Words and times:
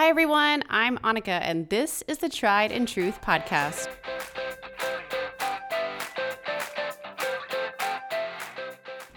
Hi, 0.00 0.08
everyone. 0.08 0.64
I'm 0.70 0.96
Annika, 1.00 1.42
and 1.42 1.68
this 1.68 2.02
is 2.08 2.16
the 2.16 2.30
Tried 2.30 2.72
and 2.72 2.88
Truth 2.88 3.20
Podcast. 3.20 3.86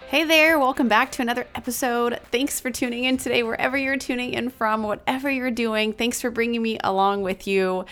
Hey 0.08 0.24
there, 0.24 0.58
welcome 0.58 0.86
back 0.86 1.10
to 1.12 1.22
another 1.22 1.46
episode. 1.54 2.20
Thanks 2.30 2.60
for 2.60 2.70
tuning 2.70 3.04
in 3.04 3.16
today, 3.16 3.42
wherever 3.42 3.78
you're 3.78 3.96
tuning 3.96 4.34
in 4.34 4.50
from, 4.50 4.82
whatever 4.82 5.30
you're 5.30 5.50
doing. 5.50 5.94
Thanks 5.94 6.20
for 6.20 6.30
bringing 6.30 6.60
me 6.60 6.78
along 6.84 7.22
with 7.22 7.46
you. 7.46 7.86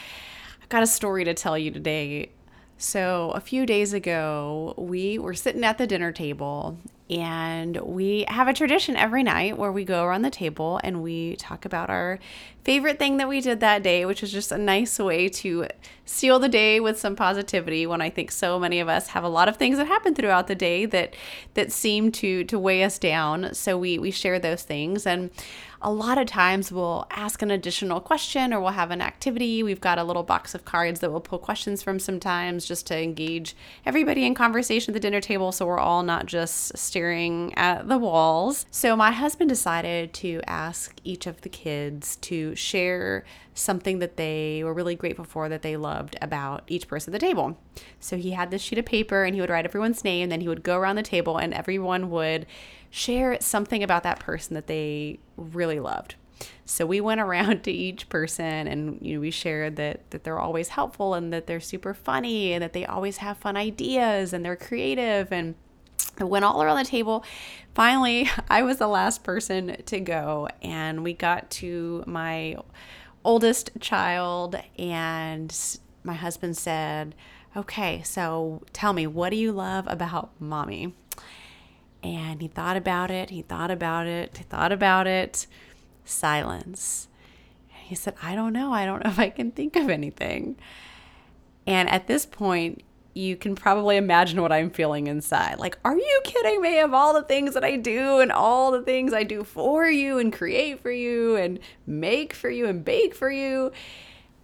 I've 0.61 0.69
got 0.69 0.83
a 0.83 0.87
story 0.87 1.25
to 1.25 1.33
tell 1.33 1.57
you 1.57 1.71
today. 1.71 2.31
So, 2.77 3.31
a 3.31 3.41
few 3.41 3.65
days 3.65 3.95
ago, 3.95 4.75
we 4.77 5.19
were 5.19 5.33
sitting 5.33 5.65
at 5.65 5.79
the 5.79 5.87
dinner 5.87 6.13
table 6.13 6.77
and 7.13 7.77
we 7.83 8.25
have 8.27 8.49
a 8.49 8.55
tradition 8.55 8.97
every 8.97 9.23
night 9.23 9.59
where 9.59 9.71
we 9.71 9.85
go 9.85 10.03
around 10.03 10.23
the 10.23 10.31
table 10.31 10.81
and 10.83 11.03
we 11.03 11.37
talk 11.37 11.67
about 11.67 11.91
our 11.91 12.19
favorite 12.65 12.99
thing 12.99 13.19
that 13.19 13.29
we 13.29 13.43
did 13.43 13.61
that 13.61 13.83
day, 13.83 14.07
which 14.07 14.23
is 14.23 14.33
just 14.33 14.51
a 14.51 14.57
nice 14.57 14.99
way 14.99 15.29
to 15.29 15.67
seal 16.07 16.39
the 16.39 16.49
day 16.49 16.81
with 16.81 16.99
some 16.99 17.15
positivity 17.15 17.87
when 17.87 18.01
I 18.01 18.09
think 18.09 18.31
so 18.31 18.59
many 18.59 18.81
of 18.81 18.89
us 18.89 19.09
have 19.09 19.25
a 19.25 19.29
lot 19.29 19.49
of 19.49 19.57
things 19.57 19.77
that 19.77 19.89
happen 19.89 20.15
throughout 20.15 20.47
the 20.47 20.55
day 20.55 20.87
that 20.87 21.15
that 21.55 21.71
seem 21.71 22.13
to 22.13 22.45
to 22.45 22.59
weigh 22.59 22.83
us 22.83 22.99
down. 22.99 23.53
So 23.53 23.77
we 23.77 23.99
we 23.99 24.11
share 24.11 24.39
those 24.39 24.63
things 24.63 25.07
and 25.07 25.31
a 25.85 25.93
lot 25.93 26.17
of 26.17 26.29
times 26.29 26.71
we'll 26.71 27.07
ask 27.11 27.43
an 27.43 27.51
additional 27.51 28.01
question 28.01 28.55
or 28.55 28.61
we'll 28.61 28.71
have 28.71 28.93
an 28.93 29.03
activity. 29.03 29.65
We've 29.65 29.81
got 29.81 29.99
a 29.99 30.05
little 30.05 30.23
box 30.23 30.55
of 30.55 30.65
cards 30.65 31.01
that 31.01 31.11
we'll 31.11 31.21
pull 31.21 31.41
questions 31.41 31.83
from 31.83 31.99
sometimes 31.99 32.67
just 32.67 32.87
to 32.87 33.03
engage 33.03 33.57
everybody 33.85 34.25
in 34.25 34.37
conversation 34.37 34.93
at 34.93 34.95
the 34.95 35.01
dinner 35.01 35.21
table 35.21 35.51
so 35.51 35.67
we're 35.67 35.81
all 35.81 36.05
not 36.05 36.27
just 36.27 36.79
staring 36.79 37.02
at 37.11 37.89
the 37.89 37.99
walls. 37.99 38.67
So 38.71 38.97
my 38.97 39.11
husband 39.11 39.49
decided 39.49 40.13
to 40.15 40.41
ask 40.47 40.95
each 41.05 41.27
of 41.27 41.41
the 41.41 41.49
kids 41.49 42.17
to 42.17 42.55
share 42.55 43.25
something 43.55 43.99
that 43.99 44.17
they 44.17 44.63
were 44.65 44.75
really 44.75 44.95
grateful 44.95 45.25
for 45.25 45.49
that 45.49 45.63
they 45.63 45.77
loved 45.77 46.17
about 46.23 46.65
each 46.69 46.89
person 46.89 47.13
at 47.13 47.21
the 47.21 47.27
table. 47.27 47.59
So 48.01 48.17
he 48.17 48.31
had 48.33 48.51
this 48.51 48.63
sheet 48.63 48.79
of 48.79 48.85
paper 48.85 49.25
and 49.25 49.35
he 49.35 49.41
would 49.41 49.51
write 49.51 49.65
everyone's 49.65 50.05
name, 50.05 50.29
then 50.29 50.41
he 50.41 50.49
would 50.49 50.63
go 50.63 50.79
around 50.79 50.97
the 50.97 51.03
table 51.03 51.37
and 51.37 51.53
everyone 51.53 52.11
would 52.11 52.47
share 52.91 53.41
something 53.41 53.83
about 53.83 54.03
that 54.03 54.21
person 54.21 54.55
that 54.55 54.67
they 54.67 55.19
really 55.37 55.81
loved. 55.81 56.15
So 56.65 56.87
we 56.87 57.01
went 57.01 57.21
around 57.27 57.65
to 57.65 57.71
each 57.71 58.09
person 58.09 58.67
and 58.67 58.99
you 59.01 59.15
know 59.15 59.21
we 59.21 59.31
shared 59.31 59.77
that 59.77 60.11
that 60.11 60.25
they're 60.25 60.39
always 60.39 60.69
helpful 60.69 61.15
and 61.15 61.33
that 61.33 61.47
they're 61.47 61.61
super 61.61 61.95
funny 61.95 62.53
and 62.53 62.63
that 62.63 62.73
they 62.73 62.85
always 62.85 63.19
have 63.19 63.37
fun 63.39 63.57
ideas 63.57 64.33
and 64.33 64.45
they're 64.45 64.57
creative 64.57 65.33
and 65.33 65.55
went 66.19 66.45
all 66.45 66.63
around 66.63 66.77
the 66.77 66.85
table. 66.85 67.25
Finally, 67.75 68.29
I 68.49 68.63
was 68.63 68.79
the 68.79 68.89
last 68.89 69.23
person 69.25 69.77
to 69.87 70.01
go 70.01 70.49
and 70.63 71.03
we 71.03 71.13
got 71.15 71.51
to 71.51 72.05
my 72.07 72.57
oldest 73.25 73.71
child 73.81 74.57
and 74.79 75.55
my 76.05 76.15
husband 76.15 76.57
said, 76.57 77.15
"Okay, 77.57 78.03
so 78.03 78.63
tell 78.73 78.93
me, 78.93 79.07
what 79.07 79.31
do 79.31 79.37
you 79.37 79.53
love 79.53 79.87
about 79.89 80.31
mommy?" 80.41 80.95
And 82.03 82.43
he 82.43 82.49
thought 82.49 82.77
about 82.77 83.11
it, 83.11 83.31
he 83.31 83.43
thought 83.43 83.71
about 83.71 84.07
it, 84.07 84.37
he 84.39 84.45
thought 84.45 84.73
about 84.73 85.07
it. 85.07 85.47
Silence. 86.05 87.09
he 87.69 87.95
said, 87.95 88.15
I 88.23 88.35
don't 88.35 88.53
know. 88.53 88.73
I 88.73 88.85
don't 88.85 89.05
know 89.05 89.11
if 89.11 89.19
I 89.19 89.31
can 89.31 89.53
think 89.53 89.77
of 89.77 89.89
anything. 89.89 90.57
And 91.67 91.89
at 91.89 92.07
this 92.07 92.27
point, 92.27 92.83
you 93.15 93.37
can 93.37 93.55
probably 93.55 93.97
imagine 93.97 94.41
what 94.41 94.53
I'm 94.53 94.71
feeling 94.71 95.07
inside. 95.07 95.59
Like, 95.59 95.79
are 95.85 95.97
you 95.97 96.21
kidding 96.25 96.61
me? 96.61 96.81
Of 96.81 96.95
all 96.95 97.13
the 97.13 97.23
things 97.23 97.55
that 97.55 97.65
I 97.65 97.77
do 97.77 98.21
and 98.21 98.33
all 98.33 98.71
the 98.71 98.83
things 98.83 99.13
I 99.13 99.23
do 99.23 99.45
for 99.45 99.87
you 99.87 100.19
and 100.19 100.33
create 100.33 100.81
for 100.81 100.91
you 100.91 101.37
and 101.37 101.59
make 101.87 102.33
for 102.33 102.49
you 102.49 102.67
and 102.67 102.85
bake 102.85 103.15
for 103.15 103.31
you. 103.31 103.73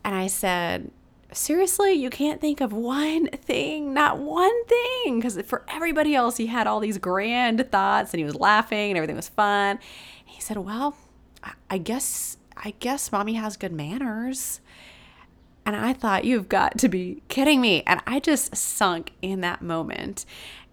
And 0.05 0.15
I 0.15 0.27
said, 0.27 0.91
seriously, 1.33 1.93
you 1.93 2.11
can't 2.11 2.41
think 2.41 2.61
of 2.61 2.73
one 2.73 3.29
thing, 3.29 3.95
not 3.95 4.19
one 4.19 4.65
thing. 4.67 5.19
Because 5.19 5.41
for 5.43 5.65
everybody 5.69 6.15
else, 6.15 6.37
he 6.37 6.47
had 6.47 6.67
all 6.67 6.81
these 6.81 6.99
grand 6.99 7.71
thoughts 7.71 8.13
and 8.13 8.19
he 8.19 8.25
was 8.25 8.35
laughing 8.35 8.91
and 8.91 8.99
everything 8.99 9.17
was 9.17 9.29
fun. 9.29 9.79
He 10.25 10.41
said, 10.41 10.59
Well, 10.59 10.97
I 11.71 11.79
guess, 11.79 12.37
I 12.57 12.75
guess 12.81 13.11
mommy 13.13 13.35
has 13.35 13.57
good 13.57 13.73
manners. 13.73 14.61
And 15.69 15.77
I 15.77 15.93
thought, 15.93 16.25
You've 16.25 16.49
got 16.49 16.79
to 16.79 16.89
be 16.89 17.23
kidding 17.29 17.61
me. 17.61 17.83
And 17.87 18.01
I 18.07 18.21
just 18.21 18.57
sunk 18.57 19.13
in 19.21 19.43
that 19.43 19.61
moment. 19.61 20.25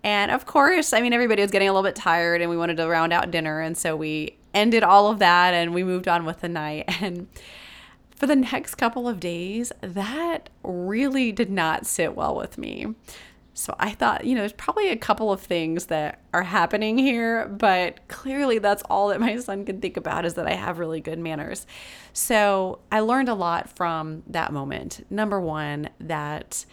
And 0.06 0.31
of 0.31 0.45
course, 0.45 0.94
I 0.94 1.01
mean, 1.01 1.11
everybody 1.11 1.41
was 1.41 1.51
getting 1.51 1.67
a 1.67 1.73
little 1.73 1.83
bit 1.83 1.97
tired 1.97 2.39
and 2.39 2.50
we 2.50 2.56
wanted 2.56 2.78
to 2.78 2.88
round 2.88 3.11
out 3.11 3.29
dinner. 3.29 3.59
And 3.59 3.78
so 3.78 3.94
we 3.97 4.38
ended 4.53 4.83
all 4.83 5.11
of 5.11 5.19
that 5.19 5.53
and 5.53 5.73
we 5.73 5.83
moved 5.83 6.07
on 6.07 6.23
with 6.23 6.39
the 6.39 6.47
night. 6.47 6.85
And 7.01 7.28
for 8.16 8.25
the 8.25 8.38
next 8.38 8.75
couple 8.75 9.09
of 9.09 9.19
days, 9.19 9.73
that 9.81 10.50
really 10.63 11.33
did 11.33 11.50
not 11.50 11.85
sit 11.85 12.16
well 12.16 12.33
with 12.33 12.57
me. 12.57 12.95
So 13.58 13.74
I 13.80 13.92
thought, 13.92 14.26
you 14.26 14.36
know, 14.36 14.42
there's 14.42 14.52
probably 14.52 14.90
a 14.90 14.98
couple 14.98 15.32
of 15.32 15.40
things 15.40 15.86
that 15.86 16.20
are 16.34 16.44
happening 16.44 16.98
here, 16.98 17.48
but 17.48 18.06
clearly 18.10 18.60
that's 18.60 18.84
all 18.90 19.08
that 19.08 19.22
my 19.22 19.38
son 19.40 19.64
can 19.64 19.80
think 19.80 19.96
about 19.96 20.26
is 20.26 20.34
that 20.34 20.46
I 20.46 20.56
have 20.56 20.78
really 20.78 21.00
good 21.00 21.20
manners. 21.20 21.66
So 22.12 22.80
I 22.92 23.00
learned 23.00 23.30
a 23.30 23.34
lot 23.34 23.70
from 23.70 24.24
that 24.28 24.52
moment. 24.52 25.10
Number 25.10 25.40
one, 25.40 25.90
that 26.02 26.66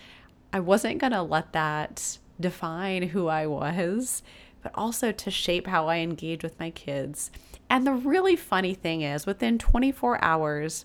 I 0.53 0.59
wasn't 0.59 0.99
going 0.99 1.13
to 1.13 1.23
let 1.23 1.53
that 1.53 2.19
define 2.41 3.05
who 3.05 3.29
I 3.29 3.47
was, 3.47 4.25
but 4.61 4.73
also 4.75 5.13
to 5.13 5.31
shape 5.31 5.69
how 5.69 5.87
I 5.87 5.99
engage 5.99 6.43
with 6.43 6.59
my 6.59 6.71
kids. 6.71 7.31
And 7.71 7.87
the 7.87 7.93
really 7.93 8.35
funny 8.35 8.75
thing 8.75 9.03
is, 9.03 9.25
within 9.25 9.57
24 9.57 10.23
hours, 10.23 10.85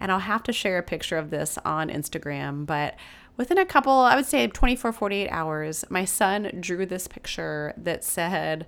and 0.00 0.10
I'll 0.10 0.18
have 0.18 0.42
to 0.44 0.52
share 0.52 0.78
a 0.78 0.82
picture 0.82 1.18
of 1.18 1.28
this 1.28 1.58
on 1.64 1.90
Instagram. 1.90 2.64
But 2.64 2.96
within 3.36 3.58
a 3.58 3.66
couple, 3.66 3.92
I 3.92 4.16
would 4.16 4.26
say 4.26 4.46
24, 4.46 4.92
48 4.92 5.28
hours, 5.28 5.84
my 5.88 6.04
son 6.04 6.50
drew 6.60 6.86
this 6.86 7.08
picture 7.08 7.74
that 7.76 8.04
said, 8.04 8.66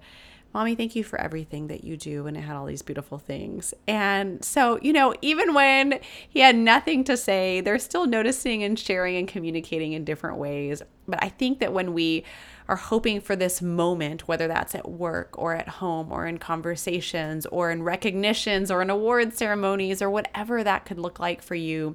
Mommy, 0.55 0.75
thank 0.75 0.97
you 0.97 1.05
for 1.05 1.21
everything 1.21 1.67
that 1.67 1.84
you 1.84 1.97
do. 1.97 2.27
And 2.27 2.37
it 2.37 2.41
had 2.41 2.56
all 2.56 2.65
these 2.65 2.81
beautiful 2.81 3.19
things. 3.19 3.75
And 3.87 4.43
so, 4.43 4.79
you 4.81 4.95
know, 4.95 5.15
even 5.21 5.53
when 5.53 6.01
he 6.27 6.41
had 6.41 6.56
nothing 6.56 7.05
to 7.05 7.19
say, 7.19 7.61
they're 7.61 7.79
still 7.79 8.06
noticing 8.06 8.62
and 8.62 8.79
sharing 8.79 9.17
and 9.17 9.29
communicating 9.29 9.93
in 9.93 10.05
different 10.05 10.39
ways. 10.39 10.83
But 11.06 11.23
I 11.23 11.29
think 11.29 11.59
that 11.61 11.75
when 11.75 11.93
we 11.93 12.25
are 12.67 12.77
hoping 12.77 13.21
for 13.21 13.37
this 13.37 13.61
moment, 13.61 14.27
whether 14.27 14.49
that's 14.49 14.75
at 14.75 14.89
work 14.91 15.39
or 15.39 15.55
at 15.55 15.69
home 15.69 16.11
or 16.11 16.27
in 16.27 16.39
conversations 16.39 17.45
or 17.47 17.71
in 17.71 17.83
recognitions 17.83 18.71
or 18.71 18.81
in 18.83 18.91
award 18.91 19.35
ceremonies 19.35 20.00
or 20.00 20.11
whatever 20.11 20.65
that 20.65 20.85
could 20.87 20.99
look 20.99 21.19
like 21.19 21.43
for 21.43 21.55
you. 21.55 21.95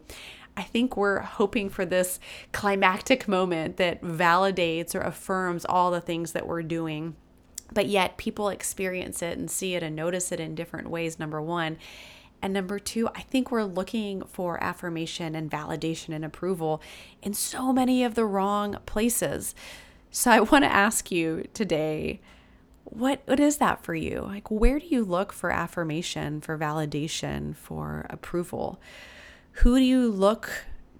I 0.55 0.63
think 0.63 0.95
we're 0.95 1.19
hoping 1.19 1.69
for 1.69 1.85
this 1.85 2.19
climactic 2.51 3.27
moment 3.27 3.77
that 3.77 4.01
validates 4.01 4.93
or 4.93 5.01
affirms 5.01 5.65
all 5.65 5.91
the 5.91 6.01
things 6.01 6.33
that 6.33 6.47
we're 6.47 6.63
doing. 6.63 7.15
But 7.73 7.87
yet, 7.87 8.17
people 8.17 8.49
experience 8.49 9.21
it 9.23 9.37
and 9.37 9.49
see 9.49 9.73
it 9.73 9.81
and 9.81 9.95
notice 9.95 10.31
it 10.31 10.39
in 10.39 10.53
different 10.53 10.89
ways, 10.89 11.17
number 11.17 11.41
one. 11.41 11.77
And 12.43 12.53
number 12.53 12.77
two, 12.77 13.07
I 13.15 13.21
think 13.21 13.51
we're 13.51 13.63
looking 13.63 14.21
for 14.25 14.61
affirmation 14.61 15.33
and 15.33 15.49
validation 15.49 16.13
and 16.13 16.25
approval 16.25 16.81
in 17.21 17.33
so 17.33 17.71
many 17.71 18.03
of 18.03 18.15
the 18.15 18.25
wrong 18.25 18.77
places. 18.85 19.55
So 20.11 20.29
I 20.29 20.41
want 20.41 20.65
to 20.65 20.71
ask 20.71 21.09
you 21.09 21.45
today 21.53 22.19
what 22.83 23.21
what 23.25 23.39
is 23.39 23.57
that 23.57 23.83
for 23.83 23.95
you? 23.95 24.21
Like 24.21 24.51
where 24.51 24.77
do 24.77 24.85
you 24.85 25.03
look 25.03 25.31
for 25.33 25.51
affirmation, 25.51 26.41
for 26.41 26.57
validation, 26.57 27.55
for 27.55 28.05
approval? 28.09 28.79
Who 29.57 29.77
do 29.77 29.83
you 29.83 30.09
look 30.11 30.49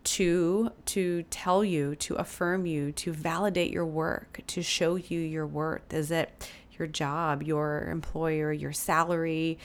to 0.04 0.72
to 0.86 1.24
tell 1.24 1.64
you, 1.64 1.96
to 1.96 2.16
affirm 2.16 2.66
you, 2.66 2.92
to 2.94 3.12
validate 3.12 3.72
your 3.72 3.86
work, 3.86 4.42
to 4.48 4.62
show 4.62 4.96
you 4.96 5.20
your 5.20 5.48
worth? 5.48 5.94
Is 5.94 6.12
it 6.12 6.50
your 6.78 6.88
job, 6.88 7.42
your 7.42 7.88
employer, 7.90 8.52
your 8.52 8.74
salary, 8.74 9.58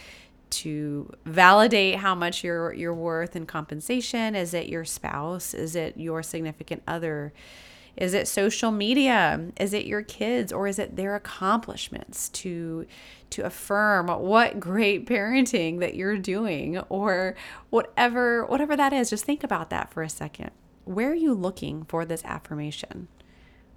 to 0.50 1.12
validate 1.26 1.96
how 1.96 2.14
much 2.14 2.42
you're 2.42 2.72
you're 2.72 2.94
worth 2.94 3.36
in 3.36 3.44
compensation? 3.44 4.34
Is 4.34 4.54
it 4.54 4.68
your 4.68 4.86
spouse? 4.86 5.52
Is 5.52 5.76
it 5.76 5.98
your 5.98 6.22
significant 6.22 6.82
other? 6.86 7.34
Is 7.98 8.14
it 8.14 8.28
social 8.28 8.70
media? 8.70 9.48
Is 9.58 9.74
it 9.74 9.84
your 9.84 10.02
kids 10.02 10.52
or 10.52 10.68
is 10.68 10.78
it 10.78 10.94
their 10.94 11.16
accomplishments 11.16 12.28
to 12.30 12.86
to 13.30 13.44
affirm 13.44 14.06
what 14.06 14.60
great 14.60 15.04
parenting 15.04 15.80
that 15.80 15.96
you're 15.96 16.16
doing 16.16 16.78
or 16.88 17.34
whatever 17.70 18.46
whatever 18.46 18.76
that 18.76 18.92
is? 18.92 19.10
Just 19.10 19.24
think 19.24 19.42
about 19.42 19.70
that 19.70 19.92
for 19.92 20.04
a 20.04 20.08
second. 20.08 20.52
Where 20.84 21.10
are 21.10 21.14
you 21.14 21.34
looking 21.34 21.84
for 21.86 22.04
this 22.04 22.24
affirmation? 22.24 23.08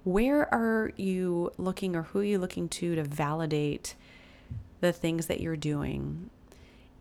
Where 0.04 0.52
are 0.54 0.92
you 0.96 1.50
looking 1.58 1.96
or 1.96 2.04
who 2.04 2.20
are 2.20 2.24
you 2.24 2.38
looking 2.38 2.68
to 2.68 2.94
to 2.94 3.02
validate 3.02 3.96
the 4.80 4.92
things 4.92 5.26
that 5.26 5.40
you're 5.40 5.56
doing? 5.56 6.30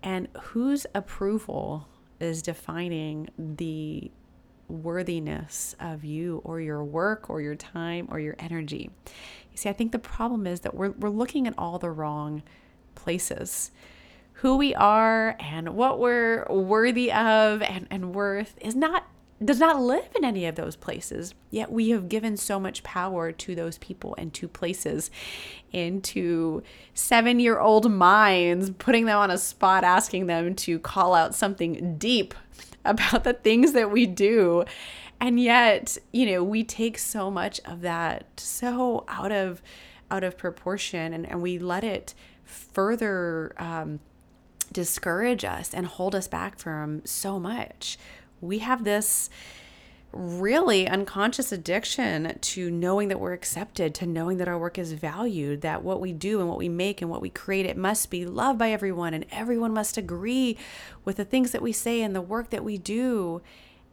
And 0.02 0.28
whose 0.42 0.88
approval 0.96 1.88
is 2.20 2.42
defining 2.42 3.30
the 3.38 4.10
worthiness 4.72 5.76
of 5.80 6.04
you 6.04 6.42
or 6.44 6.60
your 6.62 6.84
work 6.84 7.30
or 7.30 7.42
your 7.42 7.56
time 7.56 8.08
or 8.10 8.20
your 8.20 8.36
energy. 8.40 8.90
You 9.52 9.58
see, 9.58 9.70
I 9.70 9.74
think 9.74 9.92
the 9.92 10.00
problem 10.00 10.48
is 10.48 10.62
that 10.62 10.74
we're, 10.74 10.92
we're 10.92 11.10
looking 11.10 11.48
at 11.48 11.54
all 11.58 11.78
the 11.80 11.92
wrong 11.92 12.42
places. 12.96 13.72
who 14.42 14.58
we 14.58 14.74
are 14.74 15.36
and 15.40 15.70
what 15.76 16.00
we're 16.00 16.46
worthy 16.50 17.12
of 17.12 17.62
and, 17.62 17.88
and 17.92 18.16
worth 18.16 18.56
is 18.60 18.76
not 18.76 19.06
does 19.44 19.60
not 19.60 19.82
live 19.82 20.08
in 20.16 20.24
any 20.24 20.46
of 20.46 20.56
those 20.56 20.76
places. 20.76 21.34
Yet 21.50 21.72
we 21.72 21.90
have 21.90 22.10
given 22.10 22.38
so 22.38 22.60
much 22.60 22.84
power 22.84 23.32
to 23.32 23.56
those 23.56 23.80
people 23.80 24.14
and 24.18 24.32
to 24.36 24.48
places, 24.48 25.10
into 25.72 26.62
seven 26.94 27.40
year 27.40 27.60
old 27.60 27.92
minds, 27.92 28.70
putting 28.78 29.06
them 29.06 29.18
on 29.18 29.32
a 29.32 29.38
spot, 29.38 29.84
asking 29.84 30.28
them 30.28 30.54
to 30.56 30.78
call 30.80 31.16
out 31.16 31.34
something 31.34 31.98
deep 31.98 32.36
about 32.86 33.24
the 33.24 33.34
things 33.34 33.74
that 33.74 33.92
we 33.92 34.06
do. 34.06 34.66
And 35.20 35.40
yet, 35.40 35.98
you 36.12 36.26
know, 36.26 36.44
we 36.44 36.64
take 36.64 36.98
so 36.98 37.30
much 37.30 37.62
of 37.66 37.82
that 37.82 38.26
so 38.38 39.06
out 39.08 39.32
of 39.32 39.62
out 40.10 40.24
of 40.24 40.38
proportion 40.38 41.14
and, 41.14 41.30
and 41.30 41.42
we 41.42 41.58
let 41.58 41.84
it 41.84 42.14
further 42.44 43.54
um, 43.58 44.00
discourage 44.74 45.46
us 45.46 45.74
and 45.74 45.86
hold 45.86 46.16
us 46.16 46.28
back 46.28 46.60
from 46.60 47.02
so 47.06 47.40
much 47.40 47.98
we 48.42 48.60
have 48.60 48.84
this 48.84 49.30
really 50.14 50.88
unconscious 50.88 51.52
addiction 51.52 52.38
to 52.40 52.70
knowing 52.70 53.08
that 53.08 53.20
we're 53.20 53.34
accepted, 53.34 53.96
to 53.96 54.06
knowing 54.06 54.38
that 54.38 54.48
our 54.48 54.58
work 54.58 54.78
is 54.78 54.94
valued, 54.94 55.62
that 55.62 55.84
what 55.84 56.02
we 56.02 56.12
do 56.12 56.40
and 56.40 56.50
what 56.50 56.58
we 56.58 56.70
make 56.70 57.02
and 57.02 57.10
what 57.10 57.22
we 57.22 57.30
create, 57.30 57.66
it 57.66 57.78
must 57.78 58.10
be 58.10 58.26
loved 58.26 58.60
by 58.60 58.72
everyone 58.72 59.14
and 59.14 59.26
everyone 59.32 59.74
must 59.74 59.98
agree 59.98 60.58
with 61.06 61.18
the 61.18 61.26
things 61.26 61.52
that 61.52 61.62
we 61.62 61.72
say 61.72 62.02
and 62.02 62.16
the 62.16 62.22
work 62.22 62.50
that 62.50 62.64
we 62.64 62.78
do. 62.78 63.42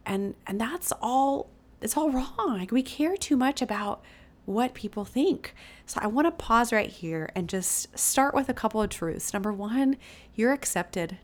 And 0.05 0.35
and 0.45 0.59
that's 0.59 0.91
all 1.01 1.49
it's 1.81 1.95
all 1.95 2.11
wrong. 2.11 2.57
Like 2.57 2.71
we 2.71 2.83
care 2.83 3.15
too 3.15 3.37
much 3.37 3.61
about 3.61 4.01
what 4.45 4.73
people 4.73 5.05
think. 5.05 5.53
So 5.85 5.99
I 6.01 6.07
want 6.07 6.25
to 6.25 6.31
pause 6.31 6.73
right 6.73 6.89
here 6.89 7.29
and 7.35 7.47
just 7.47 7.97
start 7.97 8.33
with 8.33 8.49
a 8.49 8.53
couple 8.53 8.81
of 8.81 8.89
truths. 8.89 9.31
Number 9.31 9.53
1, 9.53 9.95
you're 10.33 10.53
accepted. 10.53 11.19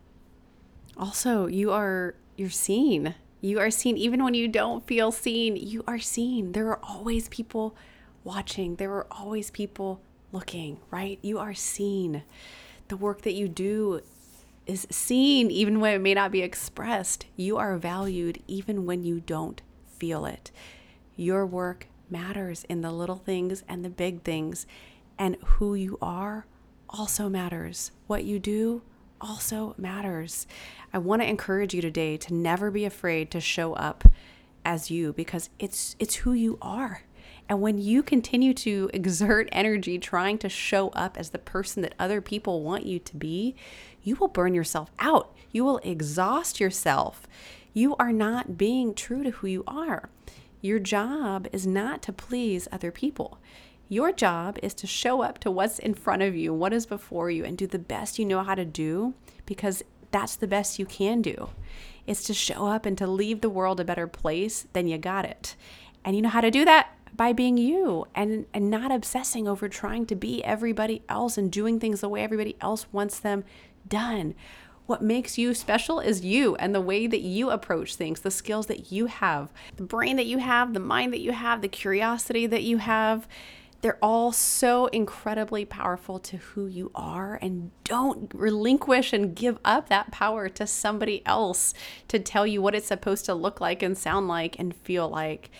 Also, 0.95 1.47
you 1.47 1.71
are 1.71 2.15
you're 2.37 2.49
seen. 2.49 3.15
You 3.45 3.59
are 3.59 3.69
seen 3.69 3.95
even 3.95 4.23
when 4.23 4.33
you 4.33 4.47
don't 4.47 4.87
feel 4.87 5.11
seen. 5.11 5.55
You 5.55 5.83
are 5.85 5.99
seen. 5.99 6.53
There 6.53 6.67
are 6.69 6.79
always 6.81 7.29
people 7.29 7.75
watching. 8.23 8.77
There 8.77 8.91
are 8.93 9.05
always 9.11 9.51
people 9.51 10.01
looking, 10.31 10.79
right? 10.89 11.19
You 11.21 11.37
are 11.37 11.53
seen. 11.53 12.23
The 12.87 12.97
work 12.97 13.21
that 13.21 13.33
you 13.33 13.47
do 13.47 14.01
is 14.65 14.87
seen 14.89 15.51
even 15.51 15.79
when 15.79 15.93
it 15.93 16.01
may 16.01 16.15
not 16.15 16.31
be 16.31 16.41
expressed. 16.41 17.27
You 17.35 17.57
are 17.57 17.77
valued 17.77 18.41
even 18.47 18.87
when 18.87 19.03
you 19.03 19.19
don't 19.19 19.61
feel 19.95 20.25
it. 20.25 20.49
Your 21.15 21.45
work 21.45 21.85
matters 22.09 22.65
in 22.67 22.81
the 22.81 22.91
little 22.91 23.17
things 23.17 23.63
and 23.67 23.85
the 23.85 23.89
big 23.89 24.23
things, 24.23 24.65
and 25.19 25.37
who 25.45 25.75
you 25.75 25.99
are 26.01 26.47
also 26.89 27.29
matters. 27.29 27.91
What 28.07 28.23
you 28.23 28.39
do 28.39 28.81
also 29.19 29.75
matters. 29.77 30.47
I 30.93 30.97
want 30.97 31.21
to 31.21 31.29
encourage 31.29 31.73
you 31.73 31.81
today 31.81 32.17
to 32.17 32.33
never 32.33 32.71
be 32.71 32.85
afraid 32.85 33.31
to 33.31 33.39
show 33.39 33.73
up 33.73 34.03
as 34.63 34.89
you 34.89 35.13
because 35.13 35.49
it's 35.59 35.95
it's 35.99 36.15
who 36.15 36.33
you 36.33 36.57
are. 36.61 37.03
And 37.47 37.61
when 37.61 37.77
you 37.77 38.01
continue 38.01 38.53
to 38.55 38.89
exert 38.93 39.49
energy 39.51 39.99
trying 39.99 40.39
to 40.39 40.49
show 40.49 40.89
up 40.89 41.15
as 41.17 41.29
the 41.29 41.37
person 41.37 41.83
that 41.83 41.93
other 41.99 42.19
people 42.19 42.63
want 42.63 42.85
you 42.85 42.97
to 42.99 43.15
be, 43.15 43.55
you 44.01 44.15
will 44.15 44.27
burn 44.27 44.55
yourself 44.55 44.91
out. 44.99 45.35
You 45.51 45.63
will 45.63 45.79
exhaust 45.83 46.59
yourself. 46.59 47.27
You 47.73 47.95
are 47.97 48.11
not 48.11 48.57
being 48.57 48.95
true 48.95 49.23
to 49.23 49.29
who 49.29 49.47
you 49.47 49.63
are. 49.67 50.09
Your 50.61 50.79
job 50.79 51.47
is 51.51 51.67
not 51.67 52.01
to 52.03 52.13
please 52.13 52.67
other 52.71 52.91
people. 52.91 53.37
Your 53.87 54.11
job 54.11 54.57
is 54.63 54.73
to 54.75 54.87
show 54.87 55.21
up 55.21 55.39
to 55.39 55.51
what's 55.51 55.77
in 55.77 55.93
front 55.93 56.23
of 56.23 56.35
you, 56.35 56.53
what 56.53 56.73
is 56.73 56.85
before 56.85 57.29
you, 57.29 57.45
and 57.45 57.57
do 57.57 57.67
the 57.67 57.77
best 57.77 58.17
you 58.17 58.25
know 58.25 58.43
how 58.43 58.55
to 58.55 58.65
do 58.65 59.13
because 59.45 59.83
that's 60.11 60.35
the 60.35 60.47
best 60.47 60.79
you 60.79 60.85
can 60.85 61.21
do. 61.21 61.49
It's 62.07 62.23
to 62.23 62.33
show 62.33 62.67
up 62.67 62.85
and 62.85 62.97
to 62.97 63.05
leave 63.05 63.41
the 63.41 63.49
world 63.49 63.79
a 63.79 63.85
better 63.85 64.07
place, 64.07 64.65
than 64.73 64.87
you 64.87 64.97
got 64.97 65.25
it. 65.25 65.55
And 66.03 66.15
you 66.15 66.21
know 66.21 66.29
how 66.29 66.41
to 66.41 66.51
do 66.51 66.65
that? 66.65 66.89
By 67.15 67.31
being 67.31 67.57
you 67.57 68.07
and, 68.15 68.45
and 68.53 68.69
not 68.69 68.91
obsessing 68.91 69.47
over 69.47 69.69
trying 69.69 70.05
to 70.07 70.15
be 70.15 70.43
everybody 70.43 71.03
else 71.07 71.37
and 71.37 71.51
doing 71.51 71.79
things 71.79 72.01
the 72.01 72.09
way 72.09 72.23
everybody 72.23 72.55
else 72.61 72.87
wants 72.91 73.19
them 73.19 73.43
done. 73.87 74.35
What 74.85 75.01
makes 75.01 75.37
you 75.37 75.53
special 75.53 75.99
is 75.99 76.23
you 76.23 76.55
and 76.57 76.75
the 76.75 76.81
way 76.81 77.07
that 77.07 77.21
you 77.21 77.49
approach 77.49 77.95
things, 77.95 78.19
the 78.19 78.29
skills 78.29 78.67
that 78.67 78.91
you 78.91 79.07
have, 79.07 79.51
the 79.77 79.83
brain 79.83 80.15
that 80.17 80.27
you 80.27 80.37
have, 80.37 80.73
the 80.73 80.79
mind 80.79 81.11
that 81.13 81.21
you 81.21 81.31
have, 81.31 81.61
the 81.61 81.67
curiosity 81.67 82.45
that 82.47 82.63
you 82.63 82.77
have 82.77 83.27
they're 83.85 83.99
all 84.01 84.31
so 84.31 84.87
incredibly 84.87 85.63
powerful 85.63 86.17
to 86.17 86.37
who 86.37 86.65
you 86.65 86.89
are. 86.95 87.37
And 87.39 87.69
don't 87.83 88.31
relinquish 88.33 89.13
and 89.13 89.35
give 89.35 89.59
up 89.63 89.89
that 89.89 90.09
power 90.09 90.49
to 90.49 90.65
somebody 90.65 91.23
else 91.23 91.75
to 92.07 92.17
tell 92.17 92.47
you 92.47 92.63
what 92.63 92.73
it's 92.73 92.87
supposed 92.87 93.25
to 93.25 93.35
look 93.35 93.61
like 93.61 93.83
and 93.83 93.95
sound 93.95 94.27
like 94.27 94.57
and 94.57 94.75
feel 94.75 95.07
like. 95.07 95.51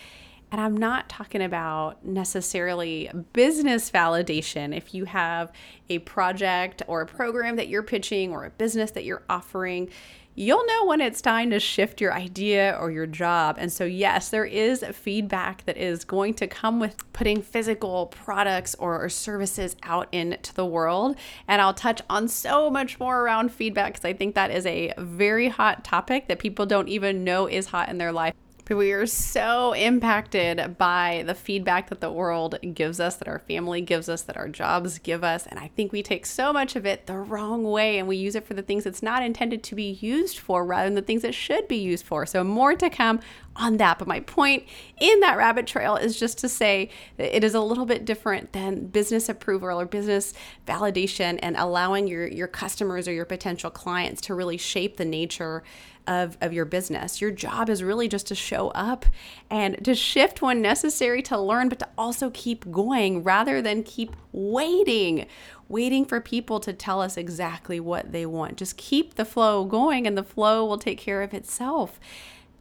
And 0.50 0.60
I'm 0.60 0.76
not 0.76 1.08
talking 1.08 1.40
about 1.40 2.04
necessarily 2.04 3.08
business 3.32 3.92
validation. 3.92 4.76
If 4.76 4.92
you 4.92 5.04
have 5.04 5.52
a 5.88 6.00
project 6.00 6.82
or 6.88 7.02
a 7.02 7.06
program 7.06 7.54
that 7.54 7.68
you're 7.68 7.84
pitching 7.84 8.32
or 8.32 8.44
a 8.44 8.50
business 8.50 8.90
that 8.90 9.04
you're 9.04 9.22
offering, 9.28 9.88
you'll 10.36 10.66
know 10.66 10.84
when 10.84 11.00
it's 11.00 11.20
time 11.20 11.50
to 11.50 11.58
shift 11.58 12.00
your 12.00 12.12
idea 12.12 12.76
or 12.78 12.90
your 12.90 13.06
job. 13.06 13.56
And 13.58 13.72
so, 13.72 13.84
yes, 13.84 14.28
there 14.28 14.44
is 14.44 14.84
feedback 14.92 15.64
that 15.64 15.76
is 15.76 16.04
going 16.04 16.34
to 16.34 16.46
come 16.46 16.78
with 16.78 16.96
putting 17.12 17.42
physical 17.42 18.06
products 18.06 18.74
or, 18.76 19.02
or 19.02 19.08
services 19.08 19.74
out 19.82 20.08
into 20.12 20.54
the 20.54 20.66
world. 20.66 21.16
And 21.48 21.60
I'll 21.60 21.74
touch 21.74 22.02
on 22.10 22.28
so 22.28 22.70
much 22.70 23.00
more 23.00 23.22
around 23.22 23.50
feedback 23.50 23.94
because 23.94 24.04
I 24.04 24.12
think 24.12 24.34
that 24.34 24.50
is 24.50 24.66
a 24.66 24.92
very 24.98 25.48
hot 25.48 25.84
topic 25.84 26.28
that 26.28 26.38
people 26.38 26.66
don't 26.66 26.88
even 26.88 27.24
know 27.24 27.46
is 27.46 27.66
hot 27.66 27.88
in 27.88 27.98
their 27.98 28.12
life. 28.12 28.34
But 28.66 28.78
we 28.78 28.90
are 28.90 29.06
so 29.06 29.74
impacted 29.74 30.76
by 30.76 31.22
the 31.24 31.36
feedback 31.36 31.88
that 31.88 32.00
the 32.00 32.10
world 32.10 32.58
gives 32.74 32.98
us, 32.98 33.14
that 33.16 33.28
our 33.28 33.38
family 33.38 33.80
gives 33.80 34.08
us, 34.08 34.22
that 34.22 34.36
our 34.36 34.48
jobs 34.48 34.98
give 34.98 35.22
us. 35.22 35.46
And 35.46 35.60
I 35.60 35.68
think 35.68 35.92
we 35.92 36.02
take 36.02 36.26
so 36.26 36.52
much 36.52 36.74
of 36.74 36.84
it 36.84 37.06
the 37.06 37.16
wrong 37.16 37.62
way 37.62 37.96
and 37.96 38.08
we 38.08 38.16
use 38.16 38.34
it 38.34 38.44
for 38.44 38.54
the 38.54 38.62
things 38.62 38.84
it's 38.84 39.04
not 39.04 39.22
intended 39.22 39.62
to 39.62 39.76
be 39.76 39.92
used 40.00 40.38
for 40.38 40.66
rather 40.66 40.88
than 40.88 40.96
the 40.96 41.02
things 41.02 41.22
it 41.22 41.32
should 41.32 41.68
be 41.68 41.76
used 41.76 42.04
for. 42.04 42.26
So, 42.26 42.42
more 42.42 42.74
to 42.74 42.90
come 42.90 43.20
on 43.54 43.76
that. 43.76 44.00
But 44.00 44.08
my 44.08 44.18
point 44.18 44.64
in 45.00 45.20
that 45.20 45.36
rabbit 45.36 45.68
trail 45.68 45.94
is 45.94 46.18
just 46.18 46.38
to 46.38 46.48
say 46.48 46.90
that 47.18 47.36
it 47.36 47.44
is 47.44 47.54
a 47.54 47.60
little 47.60 47.86
bit 47.86 48.04
different 48.04 48.52
than 48.52 48.88
business 48.88 49.28
approval 49.28 49.78
or 49.80 49.86
business 49.86 50.34
validation 50.66 51.38
and 51.40 51.56
allowing 51.56 52.08
your, 52.08 52.26
your 52.26 52.48
customers 52.48 53.06
or 53.06 53.12
your 53.12 53.24
potential 53.24 53.70
clients 53.70 54.20
to 54.22 54.34
really 54.34 54.56
shape 54.56 54.96
the 54.96 55.04
nature 55.04 55.62
of, 56.06 56.36
of 56.40 56.52
your 56.52 56.64
business. 56.64 57.20
Your 57.20 57.30
job 57.30 57.68
is 57.68 57.82
really 57.82 58.08
just 58.08 58.26
to 58.28 58.34
show 58.34 58.68
up 58.68 59.06
and 59.50 59.82
to 59.84 59.94
shift 59.94 60.42
when 60.42 60.62
necessary 60.62 61.22
to 61.22 61.38
learn, 61.38 61.68
but 61.68 61.78
to 61.80 61.88
also 61.96 62.30
keep 62.30 62.70
going 62.70 63.22
rather 63.22 63.60
than 63.60 63.82
keep 63.82 64.14
waiting, 64.32 65.26
waiting 65.68 66.04
for 66.04 66.20
people 66.20 66.60
to 66.60 66.72
tell 66.72 67.00
us 67.00 67.16
exactly 67.16 67.80
what 67.80 68.12
they 68.12 68.26
want. 68.26 68.56
Just 68.56 68.76
keep 68.76 69.14
the 69.14 69.24
flow 69.24 69.64
going 69.64 70.06
and 70.06 70.16
the 70.16 70.22
flow 70.22 70.64
will 70.64 70.78
take 70.78 70.98
care 70.98 71.22
of 71.22 71.34
itself. 71.34 71.98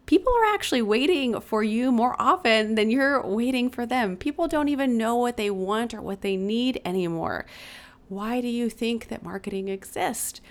People 0.05 0.33
are 0.37 0.53
actually 0.53 0.83
waiting 0.83 1.39
for 1.41 1.63
you 1.63 1.91
more 1.91 2.15
often 2.19 2.75
than 2.75 2.91
you're 2.91 3.25
waiting 3.25 3.69
for 3.69 3.85
them. 3.85 4.15
People 4.17 4.47
don't 4.47 4.69
even 4.69 4.97
know 4.97 5.15
what 5.15 5.35
they 5.35 5.49
want 5.49 5.93
or 5.93 6.01
what 6.01 6.21
they 6.21 6.37
need 6.37 6.79
anymore. 6.85 7.45
Why 8.07 8.39
do 8.39 8.47
you 8.47 8.69
think 8.69 9.07
that 9.07 9.23
marketing 9.23 9.67
exists? 9.67 10.41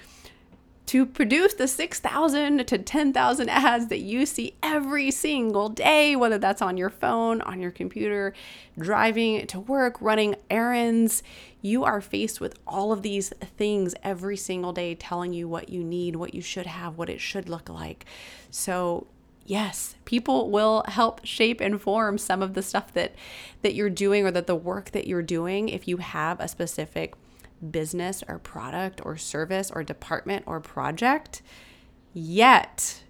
To 0.86 1.06
produce 1.06 1.54
the 1.54 1.66
6,000 1.66 2.66
to 2.66 2.78
10,000 2.78 3.48
ads 3.48 3.86
that 3.86 4.00
you 4.00 4.26
see 4.26 4.54
every 4.62 5.10
single 5.10 5.68
day, 5.68 6.14
whether 6.14 6.36
that's 6.38 6.60
on 6.60 6.76
your 6.76 6.90
phone, 6.90 7.40
on 7.40 7.60
your 7.60 7.70
computer, 7.70 8.34
driving 8.78 9.46
to 9.46 9.60
work, 9.60 9.96
running 10.00 10.36
errands. 10.50 11.22
You 11.62 11.84
are 11.84 12.02
faced 12.02 12.40
with 12.40 12.58
all 12.66 12.92
of 12.92 13.00
these 13.00 13.30
things 13.56 13.94
every 14.02 14.36
single 14.36 14.72
day 14.72 14.94
telling 14.94 15.32
you 15.32 15.48
what 15.48 15.70
you 15.70 15.82
need, 15.82 16.16
what 16.16 16.34
you 16.34 16.42
should 16.42 16.66
have, 16.66 16.98
what 16.98 17.08
it 17.08 17.20
should 17.20 17.48
look 17.48 17.70
like. 17.70 18.04
So, 18.50 19.06
yes, 19.46 19.94
people 20.04 20.50
will 20.50 20.84
help 20.88 21.24
shape 21.24 21.62
and 21.62 21.80
form 21.80 22.18
some 22.18 22.42
of 22.42 22.52
the 22.52 22.62
stuff 22.62 22.92
that 22.92 23.14
that 23.62 23.74
you're 23.74 23.88
doing 23.88 24.26
or 24.26 24.30
that 24.32 24.46
the 24.46 24.54
work 24.54 24.90
that 24.90 25.06
you're 25.06 25.22
doing 25.22 25.70
if 25.70 25.88
you 25.88 25.96
have 25.96 26.40
a 26.40 26.48
specific 26.48 27.14
business 27.70 28.22
or 28.28 28.38
product 28.38 29.00
or 29.04 29.16
service 29.16 29.70
or 29.70 29.82
department 29.82 30.44
or 30.46 30.60
project. 30.60 31.42
Yet, 32.12 33.02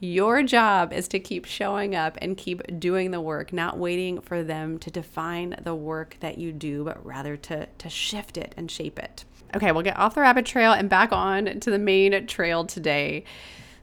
your 0.00 0.42
job 0.42 0.92
is 0.92 1.08
to 1.08 1.18
keep 1.18 1.44
showing 1.44 1.94
up 1.94 2.16
and 2.20 2.36
keep 2.36 2.62
doing 2.78 3.10
the 3.10 3.20
work, 3.20 3.52
not 3.52 3.78
waiting 3.78 4.20
for 4.20 4.44
them 4.44 4.78
to 4.78 4.90
define 4.90 5.56
the 5.62 5.74
work 5.74 6.16
that 6.20 6.38
you 6.38 6.52
do, 6.52 6.84
but 6.84 7.04
rather 7.04 7.36
to, 7.36 7.66
to 7.66 7.88
shift 7.88 8.36
it 8.36 8.54
and 8.56 8.70
shape 8.70 8.98
it. 8.98 9.24
Okay, 9.56 9.72
we'll 9.72 9.82
get 9.82 9.98
off 9.98 10.14
the 10.14 10.20
rabbit 10.20 10.46
trail 10.46 10.72
and 10.72 10.88
back 10.88 11.10
on 11.12 11.60
to 11.60 11.70
the 11.70 11.78
main 11.78 12.26
trail 12.26 12.64
today. 12.64 13.24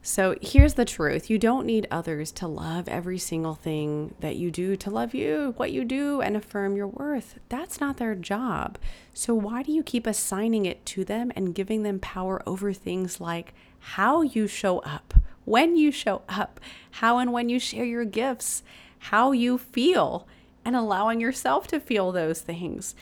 So 0.08 0.36
here's 0.40 0.76
the 0.76 0.86
truth 0.86 1.32
you 1.32 1.40
don't 1.40 1.66
need 1.66 1.88
others 1.90 2.32
to 2.34 2.48
love 2.48 2.88
every 2.88 3.18
single 3.18 3.56
thing 3.56 4.14
that 4.20 4.36
you 4.36 4.52
do, 4.52 4.76
to 4.76 4.92
love 4.92 5.16
you, 5.16 5.56
what 5.58 5.72
you 5.72 5.84
do, 5.84 6.22
and 6.22 6.38
affirm 6.38 6.76
your 6.78 6.86
worth. 6.86 7.40
That's 7.50 7.82
not 7.82 7.98
their 7.98 8.14
job. 8.14 8.78
So 9.16 9.34
why 9.34 9.64
do 9.64 9.72
you 9.72 9.82
keep 9.82 10.06
assigning 10.06 10.68
it 10.68 10.86
to 10.86 11.06
them 11.06 11.32
and 11.36 11.56
giving 11.56 11.82
them 11.82 11.98
power 11.98 12.44
over 12.46 12.72
things 12.72 13.20
like 13.20 13.56
how 13.80 14.22
you 14.22 14.46
show 14.46 14.78
up, 14.82 15.16
when 15.44 15.76
you 15.76 15.92
show 15.92 16.22
up, 16.30 16.60
how 16.92 17.18
and 17.18 17.34
when 17.34 17.50
you 17.50 17.58
share 17.60 17.84
your 17.84 18.06
gifts, 18.06 18.62
how 19.00 19.32
you 19.32 19.58
feel, 19.58 20.28
and 20.64 20.76
allowing 20.76 21.20
yourself 21.20 21.66
to 21.70 21.80
feel 21.80 22.12
those 22.12 22.42
things? 22.42 22.94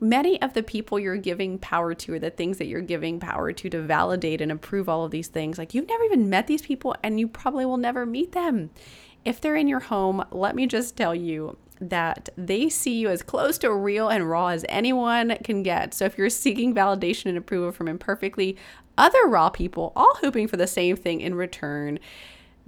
Many 0.00 0.40
of 0.40 0.54
the 0.54 0.62
people 0.62 0.98
you're 0.98 1.16
giving 1.16 1.58
power 1.58 1.94
to 1.94 2.14
or 2.14 2.18
the 2.18 2.30
things 2.30 2.58
that 2.58 2.66
you're 2.66 2.80
giving 2.80 3.18
power 3.18 3.52
to 3.52 3.68
to 3.68 3.82
validate 3.82 4.40
and 4.40 4.52
approve 4.52 4.88
all 4.88 5.04
of 5.04 5.10
these 5.10 5.28
things 5.28 5.58
like 5.58 5.74
you've 5.74 5.88
never 5.88 6.04
even 6.04 6.30
met 6.30 6.46
these 6.46 6.62
people 6.62 6.94
and 7.02 7.18
you 7.18 7.26
probably 7.26 7.64
will 7.64 7.76
never 7.76 8.06
meet 8.06 8.32
them. 8.32 8.70
If 9.24 9.40
they're 9.40 9.56
in 9.56 9.68
your 9.68 9.80
home 9.80 10.24
let 10.30 10.54
me 10.54 10.66
just 10.66 10.96
tell 10.96 11.14
you 11.14 11.56
that 11.80 12.28
they 12.36 12.68
see 12.68 12.98
you 12.98 13.08
as 13.08 13.22
close 13.22 13.58
to 13.58 13.72
real 13.72 14.08
and 14.08 14.28
raw 14.28 14.48
as 14.48 14.64
anyone 14.68 15.36
can 15.44 15.62
get. 15.62 15.94
So 15.94 16.04
if 16.04 16.18
you're 16.18 16.30
seeking 16.30 16.74
validation 16.74 17.26
and 17.26 17.38
approval 17.38 17.72
from 17.72 17.88
imperfectly 17.88 18.56
other 18.96 19.26
raw 19.26 19.48
people 19.48 19.92
all 19.94 20.14
hoping 20.16 20.48
for 20.48 20.56
the 20.56 20.66
same 20.66 20.96
thing 20.96 21.20
in 21.20 21.34
return 21.34 21.98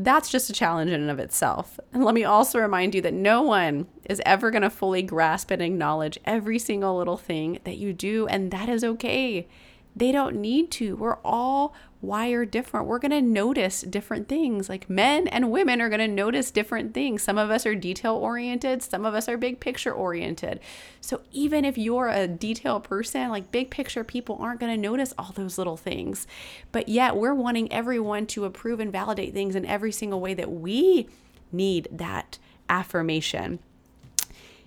that's 0.00 0.30
just 0.30 0.48
a 0.48 0.54
challenge 0.54 0.90
in 0.90 1.02
and 1.02 1.10
of 1.10 1.18
itself. 1.18 1.78
And 1.92 2.04
let 2.04 2.14
me 2.14 2.24
also 2.24 2.58
remind 2.58 2.94
you 2.94 3.02
that 3.02 3.12
no 3.12 3.42
one 3.42 3.86
is 4.08 4.22
ever 4.24 4.50
going 4.50 4.62
to 4.62 4.70
fully 4.70 5.02
grasp 5.02 5.50
and 5.50 5.60
acknowledge 5.60 6.18
every 6.24 6.58
single 6.58 6.96
little 6.96 7.18
thing 7.18 7.60
that 7.64 7.76
you 7.76 7.92
do, 7.92 8.26
and 8.28 8.50
that 8.50 8.68
is 8.68 8.82
okay. 8.82 9.46
They 9.94 10.12
don't 10.12 10.36
need 10.36 10.70
to. 10.72 10.96
We're 10.96 11.18
all 11.24 11.74
wired 12.02 12.50
different. 12.50 12.86
We're 12.86 12.98
going 12.98 13.10
to 13.10 13.20
notice 13.20 13.82
different 13.82 14.28
things. 14.28 14.68
Like 14.68 14.88
men 14.88 15.28
and 15.28 15.50
women 15.50 15.80
are 15.80 15.88
going 15.88 16.00
to 16.00 16.08
notice 16.08 16.50
different 16.50 16.94
things. 16.94 17.22
Some 17.22 17.36
of 17.36 17.50
us 17.50 17.66
are 17.66 17.74
detail 17.74 18.14
oriented, 18.14 18.82
some 18.82 19.04
of 19.04 19.14
us 19.14 19.28
are 19.28 19.36
big 19.36 19.60
picture 19.60 19.92
oriented. 19.92 20.60
So 21.00 21.20
even 21.32 21.64
if 21.64 21.76
you're 21.76 22.08
a 22.08 22.26
detail 22.26 22.80
person, 22.80 23.28
like 23.28 23.52
big 23.52 23.70
picture 23.70 24.04
people 24.04 24.38
aren't 24.40 24.60
going 24.60 24.74
to 24.74 24.80
notice 24.80 25.12
all 25.18 25.32
those 25.34 25.58
little 25.58 25.76
things. 25.76 26.26
But 26.72 26.88
yet 26.88 27.16
we're 27.16 27.34
wanting 27.34 27.70
everyone 27.72 28.26
to 28.28 28.44
approve 28.44 28.80
and 28.80 28.92
validate 28.92 29.34
things 29.34 29.54
in 29.54 29.66
every 29.66 29.92
single 29.92 30.20
way 30.20 30.34
that 30.34 30.50
we 30.50 31.08
need 31.52 31.88
that 31.90 32.38
affirmation. 32.68 33.58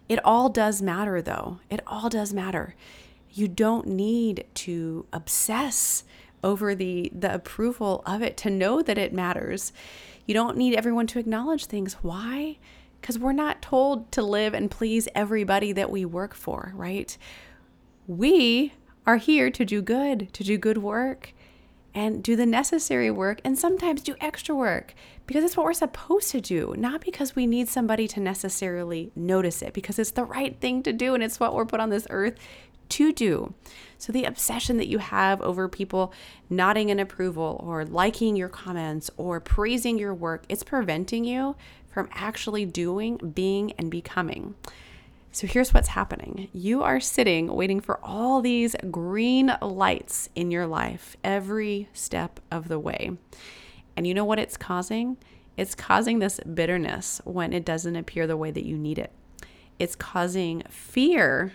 It 0.08 0.24
all 0.24 0.50
does 0.50 0.82
matter 0.82 1.22
though. 1.22 1.60
It 1.70 1.82
all 1.88 2.10
does 2.10 2.34
matter. 2.34 2.76
You 3.34 3.48
don't 3.48 3.88
need 3.88 4.46
to 4.56 5.08
obsess 5.12 6.04
over 6.44 6.76
the 6.76 7.12
the 7.18 7.34
approval 7.34 8.04
of 8.06 8.22
it 8.22 8.38
to 8.38 8.50
know 8.50 8.82
that 8.82 8.98
it 8.98 9.14
matters. 9.14 9.74
You 10.26 10.34
don't 10.34 10.56
need 10.56 10.76
everyone 10.76 11.08
to 11.08 11.20
acknowledge 11.20 11.66
things. 11.66 11.96
Why? 11.96 12.60
Because 13.02 13.18
we're 13.18 13.34
not 13.34 13.62
told 13.62 14.12
to 14.14 14.22
live 14.22 14.54
and 14.54 14.70
please 14.70 15.08
everybody 15.16 15.72
that 15.74 15.90
we 15.90 16.06
work 16.06 16.36
for, 16.36 16.72
right? 16.76 17.18
We 18.08 18.74
are 19.06 19.18
here 19.18 19.50
to 19.50 19.66
do 19.66 19.82
good, 19.82 20.32
to 20.34 20.44
do 20.44 20.58
good 20.58 20.78
work, 20.78 21.34
and 21.94 22.24
do 22.24 22.36
the 22.36 22.46
necessary 22.46 23.12
work, 23.12 23.42
and 23.44 23.58
sometimes 23.58 24.02
do 24.02 24.16
extra 24.22 24.56
work 24.56 24.94
because 25.26 25.44
it's 25.44 25.58
what 25.58 25.66
we're 25.66 25.74
supposed 25.74 26.32
to 26.32 26.42
do, 26.42 26.74
not 26.78 27.02
because 27.02 27.36
we 27.36 27.46
need 27.46 27.68
somebody 27.68 28.08
to 28.10 28.20
necessarily 28.20 29.12
notice 29.16 29.62
it, 29.62 29.74
because 29.74 30.00
it's 30.00 30.12
the 30.12 30.24
right 30.24 30.60
thing 30.60 30.84
to 30.84 30.94
do 30.94 31.14
and 31.14 31.24
it's 31.24 31.40
what 31.40 31.54
we're 31.54 31.66
put 31.66 31.80
on 31.80 31.90
this 31.90 32.08
earth 32.10 32.36
to 32.90 33.12
do. 33.12 33.54
So, 33.98 34.12
the 34.12 34.26
obsession 34.26 34.78
that 34.78 34.88
you 34.88 34.98
have 34.98 35.42
over 35.42 35.68
people 35.70 36.14
nodding 36.50 36.90
in 36.90 37.00
approval 37.00 37.64
or 37.66 37.86
liking 37.86 38.36
your 38.36 38.50
comments 38.50 39.10
or 39.18 39.40
praising 39.40 39.98
your 39.98 40.14
work, 40.14 40.44
it's 40.50 40.64
preventing 40.64 41.24
you 41.24 41.56
from 41.88 42.10
actually 42.12 42.66
doing, 42.66 43.18
being, 43.18 43.72
and 43.74 43.90
becoming. 43.90 44.56
So, 45.32 45.48
here's 45.48 45.74
what's 45.74 45.90
happening 45.90 46.50
you 46.54 46.84
are 46.84 47.00
sitting 47.00 47.48
waiting 47.48 47.80
for 47.80 48.00
all 48.04 48.42
these 48.42 48.76
green 48.92 49.56
lights 49.62 50.30
in 50.36 50.52
your 50.52 50.68
life 50.68 51.16
every 51.24 51.90
step 51.94 52.40
of 52.52 52.68
the 52.68 52.80
way. 52.80 53.12
And 53.96 54.06
you 54.06 54.14
know 54.14 54.26
what 54.26 54.40
it's 54.40 54.58
causing? 54.58 55.18
It's 55.56 55.76
causing 55.76 56.20
this 56.20 56.40
bitterness 56.42 57.22
when 57.26 57.54
it 57.54 57.64
doesn't 57.64 57.96
appear 57.96 58.28
the 58.28 58.38
way 58.38 58.52
that 58.52 58.66
you 58.66 58.78
need 58.78 58.98
it. 58.98 59.12
It's 59.80 59.96
causing 59.96 60.64
fear 60.70 61.54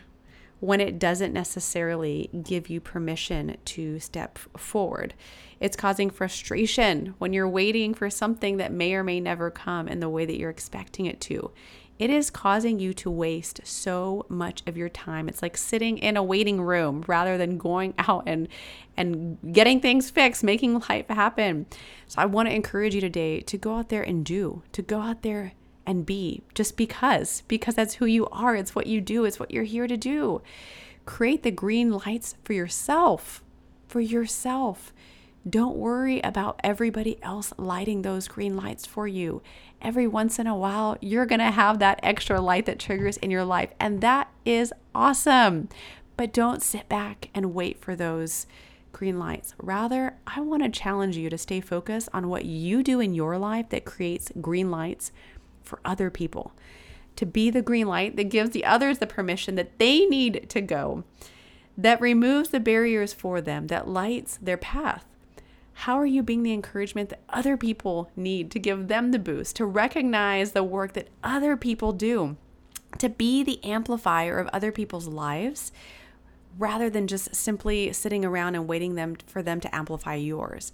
when 0.60 0.80
it 0.80 0.98
doesn't 0.98 1.32
necessarily 1.32 2.30
give 2.42 2.68
you 2.68 2.80
permission 2.80 3.56
to 3.64 4.00
step 4.00 4.38
forward. 4.56 5.14
It's 5.60 5.76
causing 5.76 6.10
frustration 6.10 7.14
when 7.18 7.32
you're 7.32 7.48
waiting 7.48 7.94
for 7.94 8.10
something 8.10 8.56
that 8.58 8.72
may 8.72 8.94
or 8.94 9.04
may 9.04 9.20
never 9.20 9.50
come 9.50 9.88
in 9.88 10.00
the 10.00 10.08
way 10.08 10.24
that 10.24 10.38
you're 10.38 10.50
expecting 10.50 11.06
it 11.06 11.20
to. 11.22 11.50
It 11.98 12.10
is 12.10 12.30
causing 12.30 12.78
you 12.78 12.94
to 12.94 13.10
waste 13.10 13.60
so 13.64 14.24
much 14.28 14.62
of 14.68 14.76
your 14.76 14.88
time. 14.88 15.28
It's 15.28 15.42
like 15.42 15.56
sitting 15.56 15.98
in 15.98 16.16
a 16.16 16.22
waiting 16.22 16.60
room 16.60 17.02
rather 17.08 17.36
than 17.36 17.58
going 17.58 17.94
out 17.98 18.24
and 18.26 18.48
and 18.96 19.38
getting 19.52 19.80
things 19.80 20.10
fixed, 20.10 20.42
making 20.42 20.80
life 20.88 21.08
happen. 21.08 21.66
So 22.06 22.20
I 22.20 22.26
want 22.26 22.48
to 22.48 22.54
encourage 22.54 22.94
you 22.94 23.00
today 23.00 23.40
to 23.40 23.56
go 23.56 23.76
out 23.76 23.88
there 23.88 24.02
and 24.02 24.24
do, 24.24 24.62
to 24.72 24.82
go 24.82 25.00
out 25.00 25.22
there 25.22 25.52
and 25.88 26.04
be 26.04 26.42
just 26.54 26.76
because, 26.76 27.42
because 27.48 27.74
that's 27.74 27.94
who 27.94 28.04
you 28.04 28.26
are. 28.26 28.54
It's 28.54 28.74
what 28.74 28.86
you 28.86 29.00
do, 29.00 29.24
it's 29.24 29.40
what 29.40 29.50
you're 29.50 29.64
here 29.64 29.86
to 29.86 29.96
do. 29.96 30.42
Create 31.06 31.42
the 31.42 31.50
green 31.50 31.90
lights 31.90 32.36
for 32.44 32.52
yourself, 32.52 33.42
for 33.88 34.00
yourself. 34.00 34.92
Don't 35.48 35.76
worry 35.76 36.20
about 36.20 36.60
everybody 36.62 37.18
else 37.22 37.54
lighting 37.56 38.02
those 38.02 38.28
green 38.28 38.54
lights 38.54 38.84
for 38.84 39.08
you. 39.08 39.40
Every 39.80 40.06
once 40.06 40.38
in 40.38 40.46
a 40.46 40.54
while, 40.54 40.98
you're 41.00 41.24
going 41.24 41.38
to 41.38 41.50
have 41.50 41.78
that 41.78 42.00
extra 42.02 42.38
light 42.38 42.66
that 42.66 42.78
triggers 42.78 43.16
in 43.16 43.30
your 43.30 43.46
life, 43.46 43.70
and 43.80 44.02
that 44.02 44.30
is 44.44 44.74
awesome. 44.94 45.70
But 46.18 46.34
don't 46.34 46.62
sit 46.62 46.86
back 46.90 47.30
and 47.34 47.54
wait 47.54 47.80
for 47.80 47.96
those 47.96 48.46
green 48.92 49.18
lights. 49.18 49.54
Rather, 49.62 50.16
I 50.26 50.42
want 50.42 50.64
to 50.64 50.68
challenge 50.68 51.16
you 51.16 51.30
to 51.30 51.38
stay 51.38 51.62
focused 51.62 52.10
on 52.12 52.28
what 52.28 52.44
you 52.44 52.82
do 52.82 53.00
in 53.00 53.14
your 53.14 53.38
life 53.38 53.70
that 53.70 53.86
creates 53.86 54.30
green 54.40 54.70
lights 54.70 55.12
for 55.68 55.80
other 55.84 56.10
people, 56.10 56.52
to 57.16 57.26
be 57.26 57.50
the 57.50 57.62
green 57.62 57.86
light 57.86 58.16
that 58.16 58.30
gives 58.30 58.50
the 58.50 58.64
others 58.64 58.98
the 58.98 59.06
permission 59.06 59.54
that 59.54 59.78
they 59.78 60.06
need 60.06 60.48
to 60.50 60.60
go, 60.60 61.04
that 61.76 62.00
removes 62.00 62.48
the 62.50 62.60
barriers 62.60 63.12
for 63.12 63.40
them, 63.40 63.68
that 63.68 63.88
lights 63.88 64.38
their 64.42 64.56
path. 64.56 65.04
How 65.72 65.96
are 65.96 66.06
you 66.06 66.24
being 66.24 66.42
the 66.42 66.52
encouragement 66.52 67.10
that 67.10 67.22
other 67.28 67.56
people 67.56 68.10
need 68.16 68.50
to 68.50 68.58
give 68.58 68.88
them 68.88 69.12
the 69.12 69.18
boost, 69.18 69.54
to 69.56 69.64
recognize 69.64 70.52
the 70.52 70.64
work 70.64 70.94
that 70.94 71.08
other 71.22 71.56
people 71.56 71.92
do, 71.92 72.36
to 72.98 73.08
be 73.08 73.44
the 73.44 73.62
amplifier 73.64 74.38
of 74.38 74.48
other 74.48 74.72
people's 74.72 75.06
lives? 75.06 75.70
rather 76.58 76.90
than 76.90 77.06
just 77.06 77.34
simply 77.34 77.92
sitting 77.92 78.24
around 78.24 78.54
and 78.54 78.68
waiting 78.68 78.96
them 78.96 79.16
for 79.26 79.42
them 79.42 79.60
to 79.60 79.74
amplify 79.74 80.14
yours. 80.14 80.72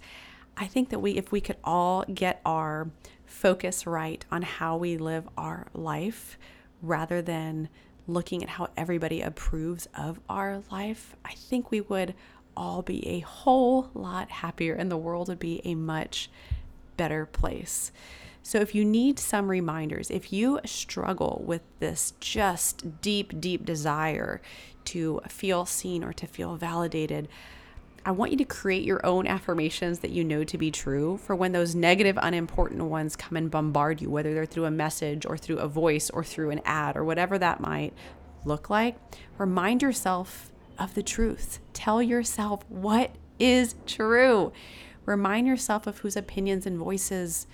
I 0.57 0.67
think 0.67 0.89
that 0.89 0.99
we 0.99 1.11
if 1.11 1.31
we 1.31 1.41
could 1.41 1.57
all 1.63 2.03
get 2.05 2.41
our 2.45 2.89
focus 3.35 3.85
right 3.85 4.23
on 4.31 4.41
how 4.41 4.77
we 4.77 4.97
live 4.97 5.27
our 5.37 5.67
life 5.73 6.37
rather 6.81 7.21
than 7.21 7.67
looking 8.07 8.41
at 8.41 8.49
how 8.49 8.69
everybody 8.77 9.21
approves 9.21 9.87
of 9.93 10.19
our 10.29 10.61
life, 10.71 11.15
I 11.25 11.33
think 11.33 11.69
we 11.69 11.81
would 11.81 12.13
all 12.55 12.81
be 12.81 13.05
a 13.07 13.19
whole 13.19 13.89
lot 13.93 14.29
happier 14.29 14.73
and 14.73 14.89
the 14.89 14.97
world 14.97 15.27
would 15.27 15.39
be 15.39 15.61
a 15.65 15.75
much 15.75 16.29
better 16.95 17.25
place. 17.25 17.91
So, 18.41 18.59
if 18.59 18.73
you 18.73 18.85
need 18.85 19.19
some 19.19 19.49
reminders, 19.49 20.11
if 20.11 20.31
you 20.31 20.59
struggle 20.65 21.43
with 21.45 21.63
this 21.79 22.13
just 22.19 23.01
deep, 23.01 23.41
deep 23.41 23.65
desire 23.65 24.39
to 24.85 25.19
feel 25.27 25.65
seen 25.65 26.03
or 26.03 26.13
to 26.13 26.27
feel 26.27 26.55
validated, 26.55 27.27
I 28.07 28.11
want 28.11 28.31
you 28.31 28.37
to 28.37 28.45
create 28.45 28.83
your 28.83 29.03
own 29.03 29.25
affirmations 29.25 29.99
that 29.99 30.11
you 30.11 30.23
know 30.23 30.43
to 30.43 30.57
be 30.59 30.69
true 30.69 31.17
for 31.17 31.35
when 31.35 31.53
those 31.53 31.73
negative, 31.73 32.19
unimportant 32.21 32.83
ones 32.83 33.15
come 33.15 33.35
and 33.35 33.49
bombard 33.49 33.99
you, 33.99 34.11
whether 34.11 34.31
they're 34.35 34.45
through 34.45 34.65
a 34.65 34.71
message 34.71 35.25
or 35.25 35.37
through 35.37 35.57
a 35.57 35.67
voice 35.67 36.11
or 36.11 36.23
through 36.23 36.51
an 36.51 36.61
ad 36.65 36.95
or 36.95 37.03
whatever 37.03 37.39
that 37.39 37.59
might 37.59 37.93
look 38.45 38.69
like. 38.69 38.95
Remind 39.39 39.81
yourself 39.81 40.51
of 40.77 40.93
the 40.93 41.01
truth. 41.01 41.59
Tell 41.73 41.99
yourself 41.99 42.63
what 42.69 43.15
is 43.39 43.73
true. 43.87 44.53
Remind 45.07 45.47
yourself 45.47 45.87
of 45.87 45.99
whose 45.99 46.15
opinions 46.15 46.67
and 46.67 46.77
voices 46.77 47.47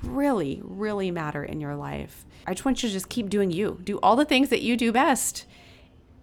really, 0.00 0.60
really 0.62 1.10
matter 1.10 1.42
in 1.42 1.60
your 1.60 1.74
life. 1.74 2.24
I 2.46 2.54
just 2.54 2.64
want 2.64 2.84
you 2.84 2.88
to 2.88 2.92
just 2.92 3.08
keep 3.08 3.28
doing 3.28 3.50
you. 3.50 3.80
Do 3.82 3.98
all 3.98 4.14
the 4.14 4.24
things 4.24 4.48
that 4.50 4.62
you 4.62 4.76
do 4.76 4.92
best 4.92 5.44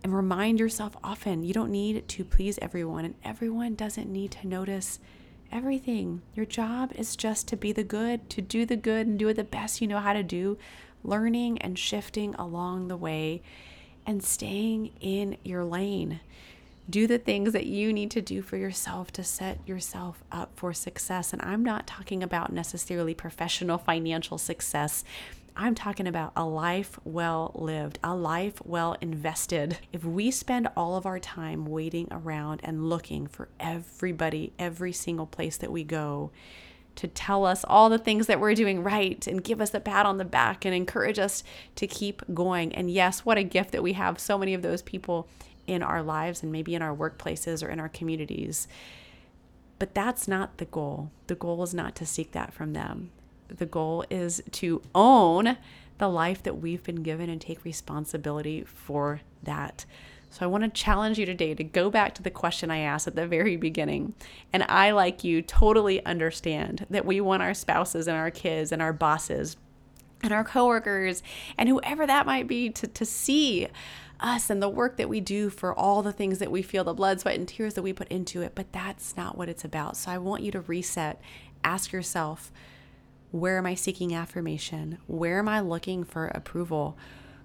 and 0.04 0.14
remind 0.14 0.60
yourself 0.60 0.98
often 1.04 1.44
you 1.44 1.54
don't 1.54 1.72
need 1.72 2.08
to 2.10 2.26
please 2.26 2.60
everyone, 2.62 3.06
and 3.06 3.16
everyone 3.24 3.76
doesn't 3.76 4.12
need 4.12 4.32
to 4.32 4.48
notice 4.48 5.00
everything. 5.52 6.22
Your 6.36 6.46
job 6.46 6.92
is 6.96 7.16
just 7.16 7.48
to 7.48 7.56
be 7.56 7.72
the 7.72 7.84
good, 7.84 8.30
to 8.32 8.42
do 8.42 8.66
the 8.66 8.76
good 8.76 9.08
and 9.08 9.18
do 9.18 9.30
it 9.30 9.36
the 9.36 9.44
best 9.44 9.82
you 9.82 9.88
know 9.88 10.00
how 10.00 10.14
to 10.14 10.24
do, 10.24 10.58
learning 11.04 11.58
and 11.60 11.78
shifting 11.80 12.34
along 12.36 12.88
the 12.88 12.98
way 12.98 13.42
and 14.06 14.24
staying 14.24 14.92
in 15.00 15.38
your 15.44 15.64
lane. 15.64 16.20
do 16.90 17.08
the 17.08 17.18
things 17.18 17.54
that 17.54 17.66
you 17.66 17.94
need 17.94 18.12
to 18.12 18.22
do 18.22 18.42
for 18.42 18.58
yourself 18.58 19.12
to 19.14 19.24
set 19.24 19.66
yourself 19.68 20.24
up 20.32 20.52
for 20.56 20.74
success. 20.74 21.32
And 21.32 21.42
I'm 21.42 21.64
not 21.64 21.88
talking 21.88 22.22
about 22.22 22.52
necessarily 22.52 23.14
professional 23.14 23.78
financial 23.78 24.38
success. 24.38 25.04
I'm 25.56 25.76
talking 25.76 26.08
about 26.08 26.34
a 26.36 26.46
life 26.46 27.00
well 27.04 27.52
lived, 27.54 28.00
a 28.04 28.16
life 28.16 28.60
well 28.66 28.96
invested. 29.02 29.78
If 29.92 30.04
we 30.04 30.32
spend 30.32 30.68
all 30.76 30.96
of 30.96 31.06
our 31.06 31.20
time 31.20 31.68
waiting 31.68 32.08
around 32.10 32.62
and 32.64 32.90
looking 32.90 33.28
for 33.28 33.50
everybody, 33.60 34.54
every 34.58 34.92
single 34.92 35.28
place 35.28 35.58
that 35.58 35.72
we 35.72 35.84
go, 35.84 36.32
to 36.96 37.08
tell 37.08 37.46
us 37.46 37.64
all 37.68 37.90
the 37.90 37.98
things 37.98 38.28
that 38.28 38.40
we're 38.40 38.56
doing 38.56 38.84
right 38.84 39.26
and 39.28 39.44
give 39.44 39.62
us 39.62 39.74
a 39.74 39.80
pat 39.80 40.06
on 40.06 40.18
the 40.18 40.26
back 40.26 40.66
and 40.66 40.76
encourage 40.76 41.20
us 41.20 41.44
to 41.76 41.88
keep 41.88 42.22
going. 42.34 42.74
And 42.74 42.90
yes, 42.90 43.26
what 43.26 43.38
a 43.38 43.44
gift 43.44 43.72
that 43.72 43.84
we 43.84 43.94
have 43.94 44.20
so 44.20 44.38
many 44.38 44.54
of 44.54 44.62
those 44.62 44.82
people 44.82 45.28
in 45.66 45.82
our 45.82 46.04
lives 46.04 46.44
and 46.44 46.52
maybe 46.52 46.76
in 46.76 46.82
our 46.82 46.96
workplaces 46.96 47.64
or 47.64 47.70
in 47.70 47.80
our 47.80 47.90
communities. 47.90 48.68
But 49.80 49.96
that's 49.96 50.28
not 50.28 50.58
the 50.58 50.66
goal. 50.66 51.12
The 51.28 51.36
goal 51.36 51.64
is 51.64 51.74
not 51.74 51.96
to 51.96 52.06
seek 52.06 52.32
that 52.32 52.54
from 52.54 52.74
them. 52.74 53.12
The 53.48 53.66
goal 53.66 54.06
is 54.10 54.42
to 54.52 54.82
own 54.94 55.58
the 55.98 56.08
life 56.10 56.44
that 56.44 56.60
we've 56.60 56.84
been 56.84 57.04
given 57.04 57.30
and 57.30 57.40
take 57.40 57.64
responsibility 57.64 58.64
for 58.64 59.22
that. 59.44 59.86
So 60.30 60.44
I 60.44 60.48
want 60.48 60.64
to 60.64 60.70
challenge 60.70 61.20
you 61.20 61.28
today 61.28 61.54
to 61.54 61.64
go 61.64 61.92
back 61.92 62.16
to 62.16 62.24
the 62.24 62.32
question 62.32 62.72
I 62.72 62.80
asked 62.80 63.08
at 63.08 63.16
the 63.16 63.28
very 63.28 63.56
beginning. 63.56 64.16
And 64.52 64.64
I, 64.64 64.90
like 64.90 65.24
you, 65.24 65.44
totally 65.44 66.04
understand 66.06 66.88
that 66.90 67.06
we 67.06 67.22
want 67.22 67.44
our 67.44 67.54
spouses 67.54 68.08
and 68.08 68.18
our 68.18 68.32
kids 68.32 68.72
and 68.72 68.82
our 68.82 68.94
bosses 68.94 69.58
and 70.24 70.34
our 70.34 70.44
coworkers 70.44 71.22
and 71.56 71.70
whoever 71.70 72.08
that 72.08 72.26
might 72.26 72.48
be 72.48 72.72
to, 72.72 72.88
to 72.88 73.06
see 73.06 73.68
us 74.20 74.50
and 74.50 74.60
the 74.60 74.70
work 74.70 74.98
that 74.98 75.10
we 75.10 75.20
do 75.20 75.52
for 75.52 75.72
all 75.78 76.02
the 76.02 76.14
things 76.14 76.40
that 76.40 76.50
we 76.50 76.64
feel, 76.64 76.84
the 76.84 76.94
blood, 76.96 77.20
sweat, 77.20 77.38
and 77.38 77.48
tears 77.48 77.76
that 77.76 77.84
we 77.84 77.94
put 77.94 78.08
into 78.08 78.42
it. 78.42 78.54
But 78.56 78.72
that's 78.72 79.16
not 79.16 79.38
what 79.38 79.50
it's 79.50 79.64
about. 79.64 79.98
So 79.98 80.10
I 80.10 80.18
want 80.18 80.42
you 80.42 80.52
to 80.52 80.62
reset, 80.62 81.22
ask 81.64 81.92
yourself, 81.92 82.52
where 83.34 83.58
am 83.58 83.66
I 83.66 83.74
seeking 83.74 84.14
affirmation? 84.14 85.00
Where 85.08 85.40
am 85.40 85.50
I 85.50 85.60
looking 85.60 86.04
for 86.04 86.28
approval? 86.28 86.96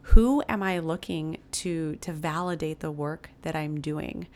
Who 0.02 0.42
am 0.46 0.62
I 0.62 0.80
looking 0.80 1.38
to 1.52 1.96
to 2.02 2.12
validate 2.12 2.80
the 2.80 2.90
work 2.90 3.30
that 3.40 3.56
I'm 3.56 3.80
doing? 3.80 4.26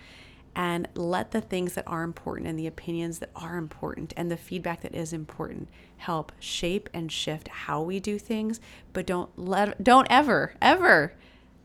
And 0.57 0.89
let 0.95 1.33
the 1.33 1.43
things 1.43 1.75
that 1.75 1.85
are 1.87 2.05
important 2.05 2.49
and 2.49 2.59
the 2.59 2.67
opinions 2.67 3.19
that 3.19 3.29
are 3.37 3.59
important 3.59 4.15
and 4.17 4.31
the 4.31 4.39
feedback 4.39 4.81
that 4.81 4.95
is 4.95 5.13
important 5.13 5.69
help 5.99 6.33
shape 6.41 6.89
and 6.95 7.13
shift 7.13 7.49
how 7.49 7.83
we 7.83 8.01
do 8.01 8.19
things, 8.19 8.59
but 8.95 9.07
don't 9.07 9.39
let 9.39 9.85
don't 9.85 10.07
ever 10.09 10.55
ever 10.63 11.13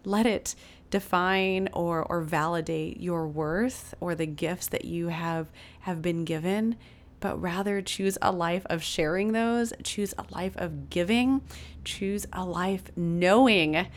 let 0.04 0.26
it 0.26 0.54
define 0.90 1.70
or 1.72 2.04
or 2.04 2.20
validate 2.20 3.00
your 3.00 3.26
worth 3.26 3.96
or 4.02 4.16
the 4.16 4.26
gifts 4.26 4.68
that 4.68 4.84
you 4.84 5.08
have 5.08 5.48
have 5.82 6.02
been 6.02 6.26
given 6.26 6.76
but 7.20 7.42
rather 7.42 7.82
choose 7.82 8.18
a 8.22 8.32
life 8.32 8.66
of 8.70 8.84
sharing 8.84 9.32
those 9.32 9.74
choose 9.84 10.14
a 10.18 10.26
life 10.32 10.56
of 10.58 10.90
giving 10.90 11.42
choose 11.84 12.26
a 12.34 12.46
life 12.46 12.84
knowing 12.96 13.88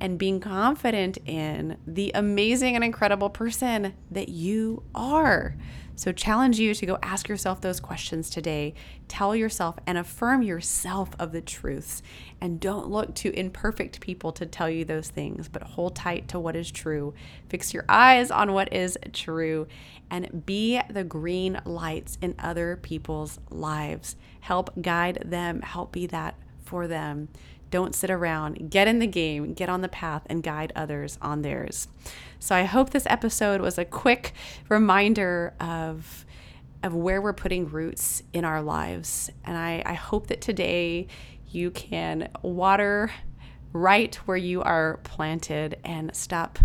and 0.00 0.18
being 0.18 0.40
confident 0.40 1.16
in 1.24 1.76
the 1.86 2.12
amazing 2.14 2.74
and 2.74 2.84
incredible 2.84 3.30
person 3.30 3.94
that 4.10 4.28
you 4.28 4.82
are 4.94 5.56
so, 5.98 6.12
challenge 6.12 6.58
you 6.58 6.74
to 6.74 6.86
go 6.86 6.98
ask 7.02 7.26
yourself 7.26 7.62
those 7.62 7.80
questions 7.80 8.28
today. 8.28 8.74
Tell 9.08 9.34
yourself 9.34 9.76
and 9.86 9.96
affirm 9.96 10.42
yourself 10.42 11.10
of 11.18 11.32
the 11.32 11.40
truths. 11.40 12.02
And 12.38 12.60
don't 12.60 12.90
look 12.90 13.14
to 13.16 13.32
imperfect 13.32 14.00
people 14.00 14.30
to 14.32 14.44
tell 14.44 14.68
you 14.68 14.84
those 14.84 15.08
things, 15.08 15.48
but 15.48 15.62
hold 15.62 15.96
tight 15.96 16.28
to 16.28 16.38
what 16.38 16.54
is 16.54 16.70
true. 16.70 17.14
Fix 17.48 17.72
your 17.72 17.86
eyes 17.88 18.30
on 18.30 18.52
what 18.52 18.70
is 18.74 18.98
true 19.14 19.66
and 20.10 20.44
be 20.44 20.78
the 20.90 21.02
green 21.02 21.62
lights 21.64 22.18
in 22.20 22.34
other 22.38 22.76
people's 22.76 23.40
lives. 23.50 24.16
Help 24.40 24.70
guide 24.82 25.22
them, 25.24 25.62
help 25.62 25.92
be 25.92 26.06
that 26.08 26.36
for 26.62 26.86
them. 26.86 27.28
Don't 27.70 27.94
sit 27.94 28.10
around. 28.10 28.70
Get 28.70 28.88
in 28.88 28.98
the 28.98 29.06
game, 29.06 29.54
get 29.54 29.68
on 29.68 29.80
the 29.80 29.88
path, 29.88 30.22
and 30.26 30.42
guide 30.42 30.72
others 30.76 31.18
on 31.20 31.42
theirs. 31.42 31.88
So 32.38 32.54
I 32.54 32.64
hope 32.64 32.90
this 32.90 33.06
episode 33.06 33.60
was 33.60 33.78
a 33.78 33.84
quick 33.84 34.32
reminder 34.68 35.54
of 35.60 36.24
of 36.82 36.94
where 36.94 37.20
we're 37.20 37.32
putting 37.32 37.68
roots 37.68 38.22
in 38.32 38.44
our 38.44 38.62
lives. 38.62 39.30
And 39.44 39.56
I, 39.56 39.82
I 39.84 39.94
hope 39.94 40.28
that 40.28 40.40
today 40.40 41.08
you 41.48 41.70
can 41.70 42.28
water 42.42 43.10
right 43.72 44.14
where 44.26 44.36
you 44.36 44.62
are 44.62 44.98
planted 45.02 45.78
and 45.84 46.14
stop 46.14 46.58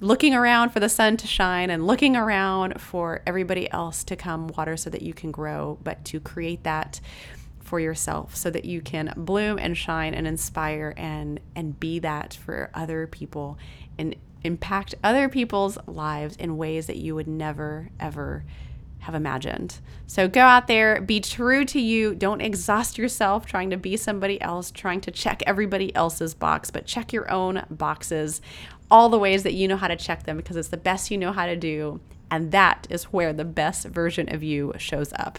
looking 0.00 0.34
around 0.34 0.70
for 0.70 0.80
the 0.80 0.88
sun 0.88 1.16
to 1.18 1.26
shine 1.26 1.68
and 1.68 1.86
looking 1.86 2.16
around 2.16 2.80
for 2.80 3.22
everybody 3.26 3.70
else 3.70 4.02
to 4.04 4.16
come 4.16 4.48
water 4.48 4.76
so 4.76 4.88
that 4.88 5.02
you 5.02 5.12
can 5.12 5.30
grow, 5.30 5.78
but 5.82 6.04
to 6.06 6.20
create 6.20 6.64
that 6.64 7.00
for 7.70 7.78
yourself 7.78 8.34
so 8.34 8.50
that 8.50 8.64
you 8.64 8.80
can 8.80 9.14
bloom 9.16 9.56
and 9.56 9.76
shine 9.78 10.12
and 10.12 10.26
inspire 10.26 10.92
and 10.96 11.38
and 11.54 11.78
be 11.78 12.00
that 12.00 12.34
for 12.34 12.68
other 12.74 13.06
people 13.06 13.56
and 13.96 14.16
impact 14.42 14.96
other 15.04 15.28
people's 15.28 15.78
lives 15.86 16.34
in 16.34 16.56
ways 16.56 16.88
that 16.88 16.96
you 16.96 17.14
would 17.14 17.28
never 17.28 17.88
ever 18.00 18.44
have 18.98 19.14
imagined. 19.14 19.78
So 20.08 20.26
go 20.26 20.40
out 20.40 20.66
there, 20.66 21.00
be 21.00 21.20
true 21.20 21.64
to 21.66 21.80
you. 21.80 22.12
Don't 22.12 22.40
exhaust 22.40 22.98
yourself 22.98 23.46
trying 23.46 23.70
to 23.70 23.76
be 23.76 23.96
somebody 23.96 24.40
else, 24.42 24.72
trying 24.72 25.00
to 25.02 25.12
check 25.12 25.40
everybody 25.46 25.94
else's 25.94 26.34
box, 26.34 26.72
but 26.72 26.86
check 26.86 27.12
your 27.12 27.30
own 27.30 27.64
boxes, 27.70 28.42
all 28.90 29.08
the 29.08 29.18
ways 29.18 29.44
that 29.44 29.54
you 29.54 29.68
know 29.68 29.76
how 29.76 29.86
to 29.86 29.96
check 29.96 30.24
them 30.24 30.38
because 30.38 30.56
it's 30.56 30.68
the 30.68 30.76
best 30.76 31.12
you 31.12 31.16
know 31.16 31.30
how 31.30 31.46
to 31.46 31.54
do. 31.54 32.00
And 32.32 32.50
that 32.50 32.88
is 32.90 33.04
where 33.04 33.32
the 33.32 33.44
best 33.44 33.86
version 33.86 34.32
of 34.34 34.42
you 34.42 34.72
shows 34.76 35.12
up. 35.16 35.38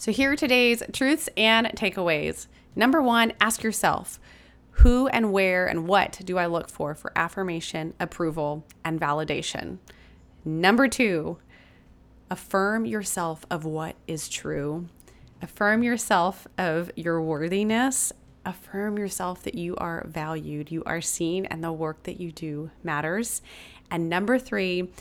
So, 0.00 0.12
here 0.12 0.30
are 0.30 0.36
today's 0.36 0.80
truths 0.92 1.28
and 1.36 1.66
takeaways. 1.74 2.46
Number 2.76 3.02
one, 3.02 3.32
ask 3.40 3.64
yourself 3.64 4.20
who 4.70 5.08
and 5.08 5.32
where 5.32 5.66
and 5.66 5.88
what 5.88 6.20
do 6.24 6.38
I 6.38 6.46
look 6.46 6.70
for 6.70 6.94
for 6.94 7.10
affirmation, 7.16 7.94
approval, 7.98 8.64
and 8.84 9.00
validation? 9.00 9.78
Number 10.44 10.86
two, 10.86 11.38
affirm 12.30 12.84
yourself 12.84 13.44
of 13.50 13.64
what 13.64 13.96
is 14.06 14.28
true. 14.28 14.86
Affirm 15.42 15.82
yourself 15.82 16.46
of 16.56 16.92
your 16.94 17.20
worthiness. 17.20 18.12
Affirm 18.44 18.98
yourself 18.98 19.42
that 19.42 19.56
you 19.56 19.74
are 19.78 20.06
valued, 20.06 20.70
you 20.70 20.84
are 20.86 21.00
seen, 21.00 21.44
and 21.46 21.64
the 21.64 21.72
work 21.72 22.04
that 22.04 22.20
you 22.20 22.30
do 22.30 22.70
matters. 22.84 23.42
And 23.90 24.08
number 24.08 24.38
three, 24.38 24.92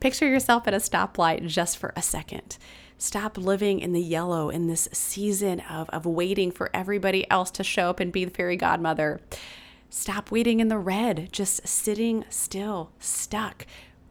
picture 0.00 0.28
yourself 0.28 0.68
at 0.68 0.74
a 0.74 0.76
stoplight 0.76 1.46
just 1.46 1.78
for 1.78 1.94
a 1.96 2.02
second. 2.02 2.58
Stop 2.98 3.36
living 3.36 3.80
in 3.80 3.92
the 3.92 4.00
yellow 4.00 4.50
in 4.50 4.66
this 4.66 4.88
season 4.92 5.60
of, 5.60 5.90
of 5.90 6.06
waiting 6.06 6.50
for 6.50 6.70
everybody 6.72 7.28
else 7.30 7.50
to 7.52 7.64
show 7.64 7.90
up 7.90 8.00
and 8.00 8.12
be 8.12 8.24
the 8.24 8.30
fairy 8.30 8.56
godmother. 8.56 9.20
Stop 9.90 10.30
waiting 10.30 10.60
in 10.60 10.68
the 10.68 10.78
red, 10.78 11.28
just 11.32 11.66
sitting 11.66 12.24
still, 12.28 12.90
stuck. 12.98 13.66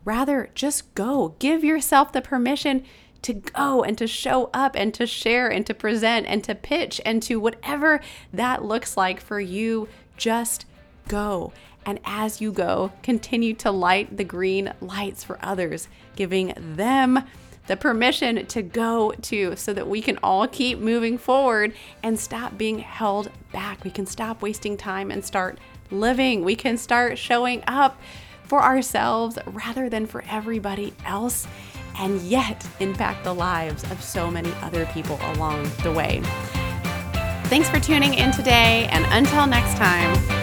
Rather, 0.05 0.49
just 0.53 0.93
go. 0.95 1.35
Give 1.39 1.63
yourself 1.63 2.11
the 2.11 2.21
permission 2.21 2.83
to 3.21 3.33
go 3.33 3.83
and 3.83 3.97
to 3.97 4.05
show 4.05 4.49
up 4.53 4.75
and 4.75 4.93
to 4.93 5.07
share 5.07 5.49
and 5.49 5.65
to 5.65 5.73
present 5.73 6.27
and 6.27 6.43
to 6.43 6.53
pitch 6.53 7.01
and 7.05 7.23
to 7.23 7.39
whatever 7.39 8.01
that 8.33 8.63
looks 8.63 8.97
like 8.97 9.19
for 9.19 9.39
you. 9.39 9.87
Just 10.17 10.65
go. 11.07 11.53
And 11.85 11.99
as 12.05 12.41
you 12.41 12.51
go, 12.51 12.91
continue 13.01 13.53
to 13.55 13.71
light 13.71 14.15
the 14.15 14.23
green 14.23 14.73
lights 14.81 15.23
for 15.23 15.39
others, 15.41 15.87
giving 16.15 16.53
them 16.55 17.25
the 17.67 17.77
permission 17.77 18.45
to 18.47 18.61
go 18.61 19.11
to 19.21 19.55
so 19.55 19.73
that 19.73 19.87
we 19.87 20.01
can 20.01 20.17
all 20.21 20.47
keep 20.47 20.79
moving 20.79 21.17
forward 21.17 21.73
and 22.01 22.19
stop 22.19 22.57
being 22.57 22.79
held 22.79 23.31
back. 23.51 23.83
We 23.83 23.91
can 23.91 24.05
stop 24.05 24.41
wasting 24.41 24.77
time 24.77 25.11
and 25.11 25.23
start 25.23 25.57
living. 25.91 26.43
We 26.43 26.55
can 26.55 26.77
start 26.77 27.17
showing 27.17 27.63
up 27.67 27.99
for 28.43 28.61
ourselves 28.61 29.37
rather 29.47 29.89
than 29.89 30.05
for 30.05 30.23
everybody 30.29 30.93
else 31.05 31.47
and 31.97 32.19
yet 32.21 32.67
impact 32.79 33.23
the 33.23 33.33
lives 33.33 33.83
of 33.91 34.03
so 34.03 34.29
many 34.29 34.51
other 34.61 34.85
people 34.87 35.19
along 35.33 35.69
the 35.83 35.91
way. 35.91 36.21
Thanks 37.45 37.69
for 37.69 37.79
tuning 37.79 38.15
in 38.15 38.31
today, 38.31 38.87
and 38.89 39.05
until 39.09 39.45
next 39.45 39.77
time, 39.77 40.42